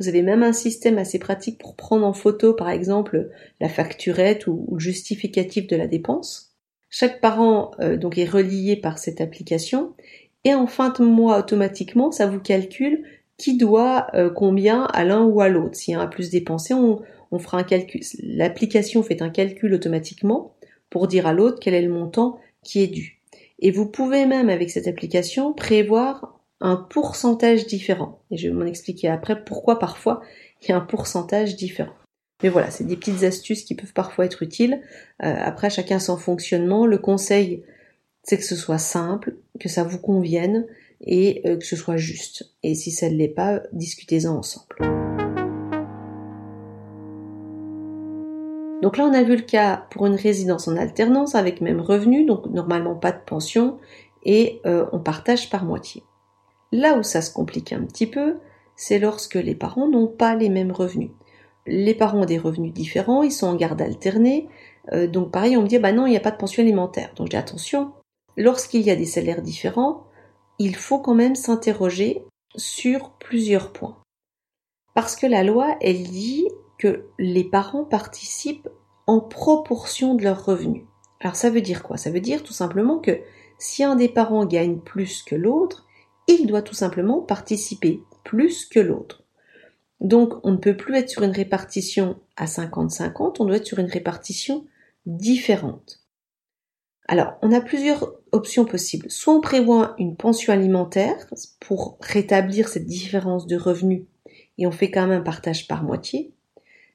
vous 0.00 0.08
avez 0.08 0.22
même 0.22 0.42
un 0.42 0.54
système 0.54 0.96
assez 0.96 1.18
pratique 1.18 1.60
pour 1.60 1.76
prendre 1.76 2.06
en 2.06 2.14
photo, 2.14 2.54
par 2.54 2.70
exemple, 2.70 3.28
la 3.60 3.68
facturette 3.68 4.46
ou, 4.46 4.66
le 4.72 4.78
justificatif 4.78 5.66
de 5.66 5.76
la 5.76 5.86
dépense. 5.86 6.56
Chaque 6.88 7.20
parent 7.20 7.72
euh, 7.80 7.98
donc 7.98 8.16
est 8.16 8.28
relié 8.28 8.76
par 8.76 8.98
cette 8.98 9.20
application 9.20 9.94
et 10.44 10.54
en 10.54 10.66
fin 10.66 10.90
de 10.90 11.04
mois 11.04 11.38
automatiquement, 11.38 12.10
ça 12.10 12.26
vous 12.26 12.40
calcule 12.40 13.04
qui 13.36 13.56
doit 13.56 14.08
euh, 14.14 14.30
combien 14.30 14.84
à 14.84 15.04
l'un 15.04 15.24
ou 15.24 15.40
à 15.40 15.48
l'autre. 15.48 15.76
S'il 15.76 15.92
y 15.92 15.96
a 15.96 16.00
un 16.00 16.06
plus 16.06 16.30
dépensé, 16.30 16.74
on, 16.74 17.00
on 17.30 17.38
fera 17.38 17.58
un 17.58 17.62
calcul. 17.62 18.00
L'application 18.22 19.02
fait 19.02 19.22
un 19.22 19.30
calcul 19.30 19.72
automatiquement 19.72 20.54
pour 20.90 21.08
dire 21.08 21.26
à 21.26 21.32
l'autre 21.32 21.58
quel 21.60 21.74
est 21.74 21.82
le 21.82 21.92
montant 21.92 22.38
qui 22.62 22.82
est 22.82 22.88
dû. 22.88 23.20
Et 23.60 23.70
vous 23.70 23.86
pouvez 23.86 24.26
même 24.26 24.48
avec 24.48 24.70
cette 24.70 24.88
application 24.88 25.52
prévoir 25.52 26.40
un 26.60 26.76
pourcentage 26.76 27.66
différent. 27.66 28.20
Et 28.30 28.36
je 28.36 28.48
vais 28.48 28.54
m'en 28.54 28.66
expliquer 28.66 29.08
après 29.08 29.44
pourquoi 29.44 29.78
parfois 29.78 30.20
il 30.62 30.68
y 30.68 30.72
a 30.72 30.76
un 30.76 30.80
pourcentage 30.80 31.56
différent. 31.56 31.94
Mais 32.42 32.48
voilà, 32.48 32.70
c'est 32.70 32.84
des 32.84 32.96
petites 32.96 33.22
astuces 33.22 33.64
qui 33.64 33.74
peuvent 33.74 33.92
parfois 33.92 34.24
être 34.24 34.42
utiles. 34.42 34.80
Euh, 35.22 35.34
après, 35.38 35.70
chacun 35.70 35.98
son 35.98 36.16
fonctionnement. 36.16 36.86
Le 36.86 36.98
conseil, 36.98 37.64
c'est 38.30 38.38
que 38.38 38.44
ce 38.44 38.54
soit 38.54 38.78
simple, 38.78 39.34
que 39.58 39.68
ça 39.68 39.82
vous 39.82 39.98
convienne 39.98 40.64
et 41.00 41.42
euh, 41.46 41.56
que 41.56 41.66
ce 41.66 41.74
soit 41.74 41.96
juste. 41.96 42.52
Et 42.62 42.76
si 42.76 42.92
ça 42.92 43.10
ne 43.10 43.16
l'est 43.16 43.26
pas, 43.26 43.60
discutez-en 43.72 44.36
ensemble. 44.36 44.76
Donc 48.82 48.98
là, 48.98 49.04
on 49.04 49.12
a 49.12 49.24
vu 49.24 49.34
le 49.34 49.42
cas 49.42 49.84
pour 49.90 50.06
une 50.06 50.14
résidence 50.14 50.68
en 50.68 50.76
alternance 50.76 51.34
avec 51.34 51.60
même 51.60 51.80
revenu, 51.80 52.24
donc 52.24 52.46
normalement 52.46 52.94
pas 52.94 53.10
de 53.10 53.18
pension, 53.18 53.78
et 54.24 54.60
euh, 54.64 54.86
on 54.92 55.00
partage 55.00 55.50
par 55.50 55.64
moitié. 55.64 56.04
Là 56.70 56.96
où 56.96 57.02
ça 57.02 57.22
se 57.22 57.32
complique 57.32 57.72
un 57.72 57.82
petit 57.82 58.06
peu, 58.06 58.36
c'est 58.76 59.00
lorsque 59.00 59.34
les 59.34 59.56
parents 59.56 59.88
n'ont 59.88 60.06
pas 60.06 60.36
les 60.36 60.50
mêmes 60.50 60.70
revenus. 60.70 61.10
Les 61.66 61.94
parents 61.94 62.20
ont 62.20 62.26
des 62.26 62.38
revenus 62.38 62.72
différents, 62.72 63.24
ils 63.24 63.32
sont 63.32 63.48
en 63.48 63.56
garde 63.56 63.82
alternée, 63.82 64.46
euh, 64.92 65.08
donc 65.08 65.32
pareil, 65.32 65.56
on 65.56 65.62
me 65.62 65.66
dit 65.66 65.80
bah 65.80 65.92
non, 65.92 66.06
il 66.06 66.10
n'y 66.10 66.16
a 66.16 66.20
pas 66.20 66.30
de 66.30 66.36
pension 66.36 66.62
alimentaire. 66.62 67.10
Donc 67.16 67.30
dis 67.30 67.36
attention, 67.36 67.90
lorsqu'il 68.36 68.82
y 68.82 68.90
a 68.90 68.96
des 68.96 69.06
salaires 69.06 69.42
différents, 69.42 70.06
il 70.58 70.76
faut 70.76 70.98
quand 70.98 71.14
même 71.14 71.34
s'interroger 71.34 72.22
sur 72.56 73.12
plusieurs 73.12 73.72
points. 73.72 73.96
Parce 74.94 75.16
que 75.16 75.26
la 75.26 75.42
loi, 75.42 75.76
elle 75.80 76.02
dit 76.02 76.48
que 76.78 77.06
les 77.18 77.44
parents 77.44 77.84
participent 77.84 78.68
en 79.06 79.20
proportion 79.20 80.14
de 80.14 80.24
leurs 80.24 80.44
revenus. 80.44 80.84
Alors 81.20 81.36
ça 81.36 81.50
veut 81.50 81.60
dire 81.60 81.82
quoi? 81.82 81.96
Ça 81.96 82.10
veut 82.10 82.20
dire 82.20 82.42
tout 82.42 82.52
simplement 82.52 82.98
que 82.98 83.20
si 83.58 83.84
un 83.84 83.96
des 83.96 84.08
parents 84.08 84.46
gagne 84.46 84.78
plus 84.78 85.22
que 85.22 85.34
l'autre, 85.34 85.86
il 86.26 86.46
doit 86.46 86.62
tout 86.62 86.74
simplement 86.74 87.20
participer 87.20 88.02
plus 88.24 88.64
que 88.64 88.80
l'autre. 88.80 89.24
Donc 90.00 90.34
on 90.44 90.52
ne 90.52 90.56
peut 90.56 90.76
plus 90.76 90.96
être 90.96 91.10
sur 91.10 91.22
une 91.22 91.30
répartition 91.30 92.20
à 92.36 92.46
50-50, 92.46 93.36
on 93.40 93.44
doit 93.44 93.56
être 93.56 93.66
sur 93.66 93.78
une 93.78 93.90
répartition 93.90 94.66
différente. 95.06 96.00
Alors, 97.08 97.34
on 97.42 97.52
a 97.52 97.60
plusieurs 97.60 98.14
options 98.32 98.64
possibles. 98.64 99.10
Soit 99.10 99.34
on 99.34 99.40
prévoit 99.40 99.94
une 99.98 100.16
pension 100.16 100.52
alimentaire 100.52 101.26
pour 101.60 101.98
rétablir 102.00 102.68
cette 102.68 102.86
différence 102.86 103.46
de 103.46 103.56
revenus 103.56 104.04
et 104.58 104.66
on 104.66 104.72
fait 104.72 104.90
quand 104.90 105.06
même 105.06 105.20
un 105.20 105.24
partage 105.24 105.66
par 105.66 105.82
moitié. 105.82 106.32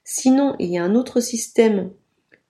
Sinon, 0.03 0.55
il 0.59 0.69
y 0.69 0.77
a 0.77 0.83
un 0.83 0.95
autre 0.95 1.19
système 1.19 1.91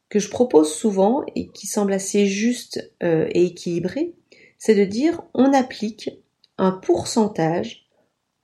que 0.09 0.19
je 0.19 0.29
propose 0.29 0.73
souvent 0.73 1.23
et 1.35 1.47
qui 1.47 1.67
semble 1.67 1.93
assez 1.93 2.27
juste 2.27 2.93
euh, 3.01 3.27
et 3.31 3.45
équilibré, 3.45 4.13
c'est 4.57 4.75
de 4.75 4.85
dire 4.85 5.23
on 5.33 5.53
applique 5.53 6.09
un 6.57 6.71
pourcentage 6.71 7.87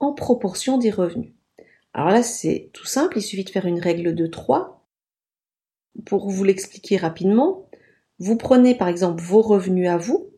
en 0.00 0.12
proportion 0.12 0.78
des 0.78 0.90
revenus. 0.90 1.32
Alors 1.94 2.08
là, 2.08 2.22
c'est 2.22 2.70
tout 2.72 2.86
simple, 2.86 3.18
il 3.18 3.22
suffit 3.22 3.44
de 3.44 3.50
faire 3.50 3.66
une 3.66 3.80
règle 3.80 4.14
de 4.14 4.26
3. 4.26 4.84
Pour 6.06 6.30
vous 6.30 6.44
l'expliquer 6.44 6.96
rapidement, 6.96 7.68
vous 8.18 8.36
prenez 8.36 8.74
par 8.74 8.88
exemple 8.88 9.22
vos 9.22 9.42
revenus 9.42 9.88
à 9.88 9.98
vous, 9.98 10.31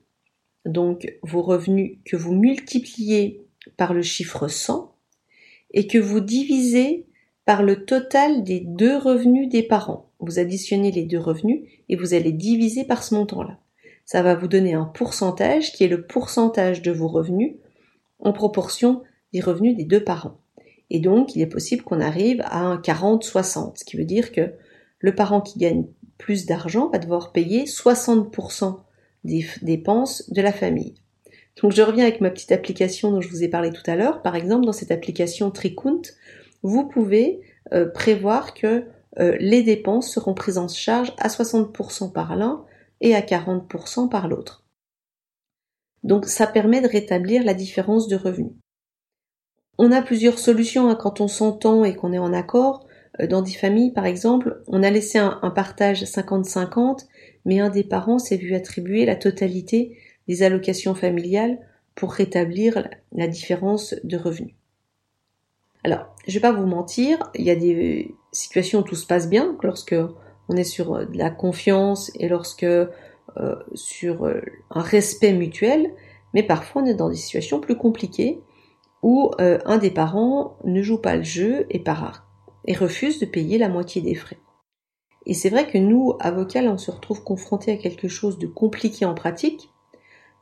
donc 0.65 1.13
vos 1.23 1.43
revenus 1.43 1.99
que 2.05 2.17
vous 2.17 2.35
multipliez 2.35 3.47
par 3.77 3.95
le 3.95 4.03
chiffre 4.03 4.49
100 4.49 4.95
et 5.73 5.87
que 5.87 5.99
vous 5.99 6.21
divisez 6.21 7.07
par 7.45 7.63
le 7.63 7.85
total 7.85 8.45
des 8.45 8.61
deux 8.61 8.97
revenus 8.97 9.49
des 9.49 9.63
parents. 9.63 10.11
Vous 10.21 10.39
additionnez 10.39 10.91
les 10.91 11.05
deux 11.05 11.19
revenus 11.19 11.63
et 11.89 11.97
vous 11.97 12.15
allez 12.15 12.33
diviser 12.33 12.85
par 12.85 13.03
ce 13.03 13.15
montant-là. 13.15 13.59
Ça 14.07 14.23
va 14.23 14.35
vous 14.35 14.49
donner 14.49 14.75
un 14.75 14.85
pourcentage 14.85 15.73
qui 15.73 15.85
est 15.85 15.89
le 15.89 16.07
pourcentage 16.07 16.83
de 16.83 16.93
vos 16.93 17.09
revenus 17.09 17.55
en 18.19 18.33
proportion 18.33 19.03
des 19.33 19.41
revenus 19.41 19.77
des 19.77 19.85
deux 19.85 20.03
parents. 20.03 20.39
Et 20.91 21.01
donc, 21.01 21.35
il 21.35 21.43
est 21.43 21.47
possible 21.47 21.83
qu'on 21.83 22.01
arrive 22.01 22.41
à 22.45 22.61
un 22.61 22.77
40-60, 22.77 23.79
ce 23.79 23.85
qui 23.85 23.97
veut 23.97 24.05
dire 24.05 24.33
que 24.33 24.53
le 24.99 25.15
parent 25.15 25.41
qui 25.41 25.59
gagne 25.59 25.87
plus 26.19 26.47
d'argent 26.47 26.89
va 26.91 26.99
devoir 26.99 27.33
payer 27.33 27.65
60% 27.65 28.79
des 29.25 29.47
dépenses 29.63 30.31
de 30.31 30.43
la 30.43 30.53
famille. 30.53 30.95
Donc 31.61 31.73
je 31.73 31.83
reviens 31.83 32.05
avec 32.05 32.21
ma 32.21 32.31
petite 32.31 32.53
application 32.53 33.11
dont 33.11 33.21
je 33.21 33.29
vous 33.29 33.43
ai 33.43 33.49
parlé 33.49 33.71
tout 33.71 33.89
à 33.89 33.97
l'heure. 33.97 34.23
Par 34.23 34.37
exemple, 34.37 34.67
dans 34.67 34.73
cette 34.73 34.91
application 34.91 35.51
Tricount, 35.51 36.03
vous 36.63 36.87
pouvez 36.87 37.41
euh, 37.73 37.87
prévoir 37.87 38.55
que 38.55 38.85
euh, 39.19 39.37
les 39.39 39.63
dépenses 39.63 40.11
seront 40.13 40.35
prises 40.35 40.59
en 40.59 40.69
charge 40.69 41.13
à 41.19 41.29
60% 41.29 42.13
par 42.13 42.37
l'un 42.37 42.65
et 43.01 43.15
à 43.15 43.21
40% 43.21 44.09
par 44.09 44.29
l'autre. 44.29 44.65
Donc 46.03 46.27
ça 46.27 46.47
permet 46.47 46.81
de 46.81 46.89
rétablir 46.89 47.45
la 47.45 47.55
différence 47.55 48.09
de 48.09 48.17
revenus. 48.17 48.53
On 49.79 49.93
a 49.93 50.03
plusieurs 50.03 50.39
solutions 50.39 50.89
hein, 50.89 50.95
quand 50.95 51.21
on 51.21 51.29
s'entend 51.29 51.85
et 51.85 51.95
qu'on 51.95 52.13
est 52.13 52.19
en 52.19 52.33
accord. 52.33 52.87
Euh, 53.21 53.27
dans 53.27 53.43
des 53.43 53.53
familles, 53.53 53.93
par 53.93 54.07
exemple, 54.07 54.63
on 54.67 54.83
a 54.83 54.91
laissé 54.91 55.19
un, 55.19 55.39
un 55.43 55.51
partage 55.51 56.03
50-50, 56.03 57.07
mais 57.45 57.61
un 57.61 57.71
des 57.71 57.85
parents 57.85 58.19
s'est 58.19 58.37
vu 58.37 58.55
attribuer 58.55 59.05
la 59.05 59.17
totalité 59.17 59.99
des 60.29 60.43
allocations 60.43 60.95
familiales 60.95 61.59
pour 61.95 62.13
rétablir 62.13 62.89
la 63.13 63.29
différence 63.29 63.95
de 64.05 64.17
revenus. 64.17 64.55
Alors, 65.85 66.07
je 66.27 66.35
vais 66.35 66.41
pas 66.41 66.53
vous 66.53 66.67
mentir, 66.67 67.19
il 67.35 67.45
y 67.45 67.51
a 67.51 67.57
des 67.57 68.15
situations 68.33 68.81
où 68.81 68.83
tout 68.83 68.95
se 68.95 69.07
passe 69.07 69.29
bien, 69.29 69.57
lorsque 69.63 69.95
on 70.49 70.57
est 70.57 70.65
sur 70.65 70.95
euh, 70.95 71.05
de 71.05 71.19
la 71.19 71.31
confiance 71.31 72.11
et 72.19 72.29
lorsque 72.29 72.65
euh, 72.65 72.89
sur 73.75 74.25
euh, 74.25 74.41
un 74.71 74.81
respect 74.81 75.33
mutuel, 75.33 75.91
mais 76.33 76.43
parfois 76.43 76.83
on 76.83 76.87
est 76.87 76.95
dans 76.95 77.11
des 77.11 77.17
situations 77.17 77.61
plus 77.61 77.77
compliquées 77.77 78.41
où 79.03 79.31
un 79.39 79.77
des 79.77 79.91
parents 79.91 80.57
ne 80.65 80.81
joue 80.81 80.97
pas 80.97 81.15
le 81.15 81.23
jeu 81.23 81.67
et 81.69 81.79
part 81.79 82.27
et 82.65 82.73
refuse 82.73 83.21
de 83.21 83.27
payer 83.27 83.59
la 83.59 83.69
moitié 83.69 84.01
des 84.01 84.15
frais. 84.15 84.39
Et 85.27 85.35
c'est 85.35 85.51
vrai 85.51 85.67
que 85.67 85.79
nous, 85.79 86.15
avocats, 86.21 86.63
on 86.63 86.79
se 86.79 86.91
retrouve 86.91 87.23
confrontés 87.23 87.73
à 87.73 87.77
quelque 87.77 88.09
chose 88.09 88.39
de 88.39 88.47
compliqué 88.47 89.05
en 89.05 89.15
pratique, 89.15 89.71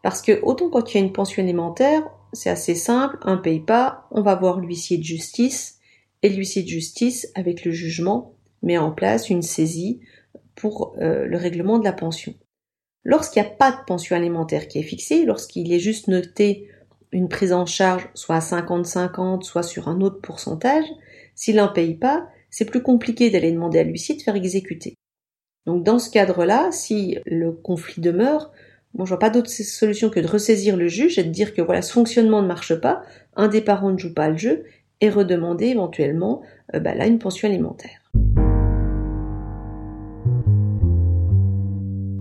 parce 0.02 0.22
que 0.22 0.40
autant 0.42 0.70
quand 0.70 0.92
il 0.92 0.98
y 0.98 1.00
a 1.00 1.04
une 1.04 1.12
pension 1.12 1.42
alimentaire, 1.42 2.02
c'est 2.32 2.50
assez 2.50 2.74
simple, 2.74 3.18
un 3.22 3.36
paye 3.36 3.60
pas, 3.60 4.08
on 4.10 4.22
va 4.22 4.34
voir 4.34 4.58
l'huissier 4.58 4.98
de 4.98 5.04
justice, 5.04 5.78
et 6.22 6.28
l'huissier 6.28 6.62
de 6.62 6.68
justice, 6.68 7.30
avec 7.34 7.64
le 7.64 7.72
jugement, 7.72 8.34
met 8.62 8.78
en 8.78 8.92
place 8.92 9.30
une 9.30 9.42
saisie 9.42 10.00
pour 10.54 10.94
euh, 11.00 11.26
le 11.26 11.36
règlement 11.36 11.78
de 11.78 11.84
la 11.84 11.92
pension. 11.92 12.34
Lorsqu'il 13.04 13.42
n'y 13.42 13.48
a 13.48 13.52
pas 13.52 13.72
de 13.72 13.84
pension 13.86 14.16
alimentaire 14.16 14.68
qui 14.68 14.78
est 14.78 14.84
fixée, 14.84 15.24
lorsqu'il 15.24 15.72
est 15.72 15.80
juste 15.80 16.08
noté 16.08 16.68
une 17.10 17.28
prise 17.28 17.52
en 17.52 17.66
charge 17.66 18.08
soit 18.14 18.36
à 18.36 18.40
50-50, 18.40 19.42
soit 19.42 19.62
sur 19.62 19.88
un 19.88 20.00
autre 20.00 20.20
pourcentage, 20.20 20.86
s'il 21.34 21.56
n'en 21.56 21.72
paye 21.72 21.94
pas, 21.94 22.28
c'est 22.52 22.70
plus 22.70 22.82
compliqué 22.82 23.30
d'aller 23.30 23.50
demander 23.50 23.80
à 23.80 23.82
l'huissier 23.82 24.14
de 24.14 24.22
faire 24.22 24.36
exécuter. 24.36 24.94
Donc 25.66 25.82
dans 25.82 25.98
ce 25.98 26.10
cadre-là, 26.10 26.70
si 26.70 27.18
le 27.26 27.50
conflit 27.50 28.00
demeure, 28.00 28.52
Bon, 28.94 29.06
je 29.06 29.08
vois 29.08 29.18
pas 29.18 29.30
d'autre 29.30 29.48
solution 29.48 30.10
que 30.10 30.20
de 30.20 30.26
ressaisir 30.26 30.76
le 30.76 30.86
juge 30.86 31.18
et 31.18 31.24
de 31.24 31.30
dire 31.30 31.54
que 31.54 31.62
voilà, 31.62 31.80
ce 31.80 31.94
fonctionnement 31.94 32.42
ne 32.42 32.46
marche 32.46 32.74
pas, 32.74 33.02
un 33.36 33.48
des 33.48 33.62
parents 33.62 33.90
ne 33.90 33.96
joue 33.96 34.12
pas 34.12 34.28
le 34.28 34.36
jeu, 34.36 34.64
et 35.00 35.08
redemander 35.08 35.68
éventuellement 35.68 36.42
euh, 36.74 36.78
bah, 36.78 36.94
là 36.94 37.06
une 37.06 37.18
pension 37.18 37.48
alimentaire. 37.48 38.10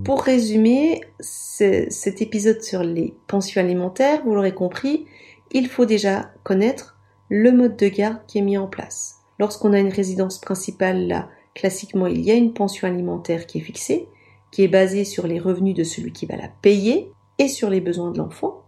Pour 0.05 0.23
résumer 0.23 1.01
cet 1.19 2.21
épisode 2.21 2.61
sur 2.61 2.83
les 2.83 3.13
pensions 3.27 3.61
alimentaires, 3.61 4.23
vous 4.23 4.33
l'aurez 4.33 4.53
compris, 4.53 5.05
il 5.51 5.67
faut 5.67 5.85
déjà 5.85 6.31
connaître 6.43 6.97
le 7.29 7.51
mode 7.51 7.75
de 7.75 7.87
garde 7.87 8.19
qui 8.27 8.39
est 8.39 8.41
mis 8.41 8.57
en 8.57 8.67
place. 8.67 9.20
Lorsqu'on 9.41 9.73
a 9.73 9.79
une 9.79 9.91
résidence 9.91 10.37
principale, 10.37 11.07
là, 11.07 11.27
classiquement, 11.55 12.05
il 12.05 12.21
y 12.21 12.29
a 12.29 12.35
une 12.35 12.53
pension 12.53 12.87
alimentaire 12.87 13.47
qui 13.47 13.57
est 13.57 13.61
fixée 13.61 14.07
qui 14.51 14.63
est 14.63 14.67
basée 14.67 15.03
sur 15.03 15.25
les 15.25 15.39
revenus 15.39 15.73
de 15.73 15.83
celui 15.83 16.13
qui 16.13 16.27
va 16.27 16.35
la 16.35 16.47
payer 16.61 17.11
et 17.39 17.47
sur 17.47 17.71
les 17.71 17.81
besoins 17.81 18.11
de 18.11 18.19
l'enfant. 18.19 18.61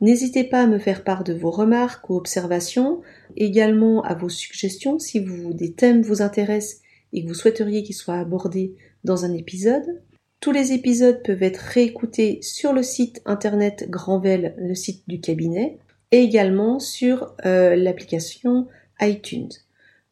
N'hésitez 0.00 0.44
pas 0.44 0.62
à 0.62 0.66
me 0.66 0.78
faire 0.78 1.04
part 1.04 1.24
de 1.24 1.32
vos 1.32 1.50
remarques 1.50 2.10
ou 2.10 2.16
observations, 2.16 3.00
également 3.36 4.02
à 4.02 4.14
vos 4.14 4.28
suggestions 4.28 4.98
si 4.98 5.24
des 5.54 5.72
thèmes 5.72 6.02
vous 6.02 6.20
intéressent 6.20 6.82
et 7.12 7.22
que 7.22 7.28
vous 7.28 7.34
souhaiteriez 7.34 7.82
qu'ils 7.82 7.94
soient 7.94 8.18
abordés 8.18 8.74
dans 9.04 9.24
un 9.24 9.32
épisode. 9.32 10.02
Tous 10.40 10.52
les 10.52 10.72
épisodes 10.72 11.22
peuvent 11.22 11.42
être 11.42 11.58
réécoutés 11.58 12.38
sur 12.42 12.72
le 12.72 12.82
site 12.82 13.22
internet 13.24 13.86
Grandvel, 13.88 14.54
le 14.58 14.74
site 14.74 15.02
du 15.08 15.20
cabinet, 15.20 15.78
et 16.12 16.18
également 16.18 16.78
sur 16.78 17.34
euh, 17.44 17.74
l'application 17.74 18.68
iTunes. 19.00 19.50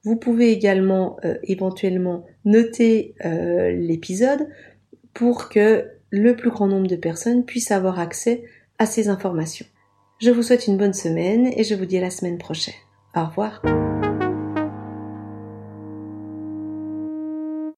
Vous 0.05 0.17
pouvez 0.17 0.51
également 0.51 1.17
euh, 1.25 1.37
éventuellement 1.45 2.27
noter 2.45 3.15
euh, 3.25 3.71
l'épisode 3.71 4.49
pour 5.15 5.49
que 5.49 5.89
le 6.11 6.37
plus 6.37 6.51
grand 6.51 6.67
nombre 6.67 6.87
de 6.87 6.97
personnes 6.97 7.45
puissent 7.45 7.71
avoir 7.71 7.99
accès 7.99 8.45
à 8.79 8.87
ces 8.87 9.09
informations. 9.09 9.67
Je 10.21 10.31
vous 10.31 10.43
souhaite 10.43 10.67
une 10.67 10.77
bonne 10.77 10.93
semaine 10.93 11.51
et 11.57 11.65
je 11.65 11.75
vous 11.75 11.87
dis 11.87 11.99
à 11.99 12.03
la 12.03 12.11
semaine 12.11 12.39
prochaine. 12.39 12.75
Au 13.17 13.25
revoir. 13.25 13.63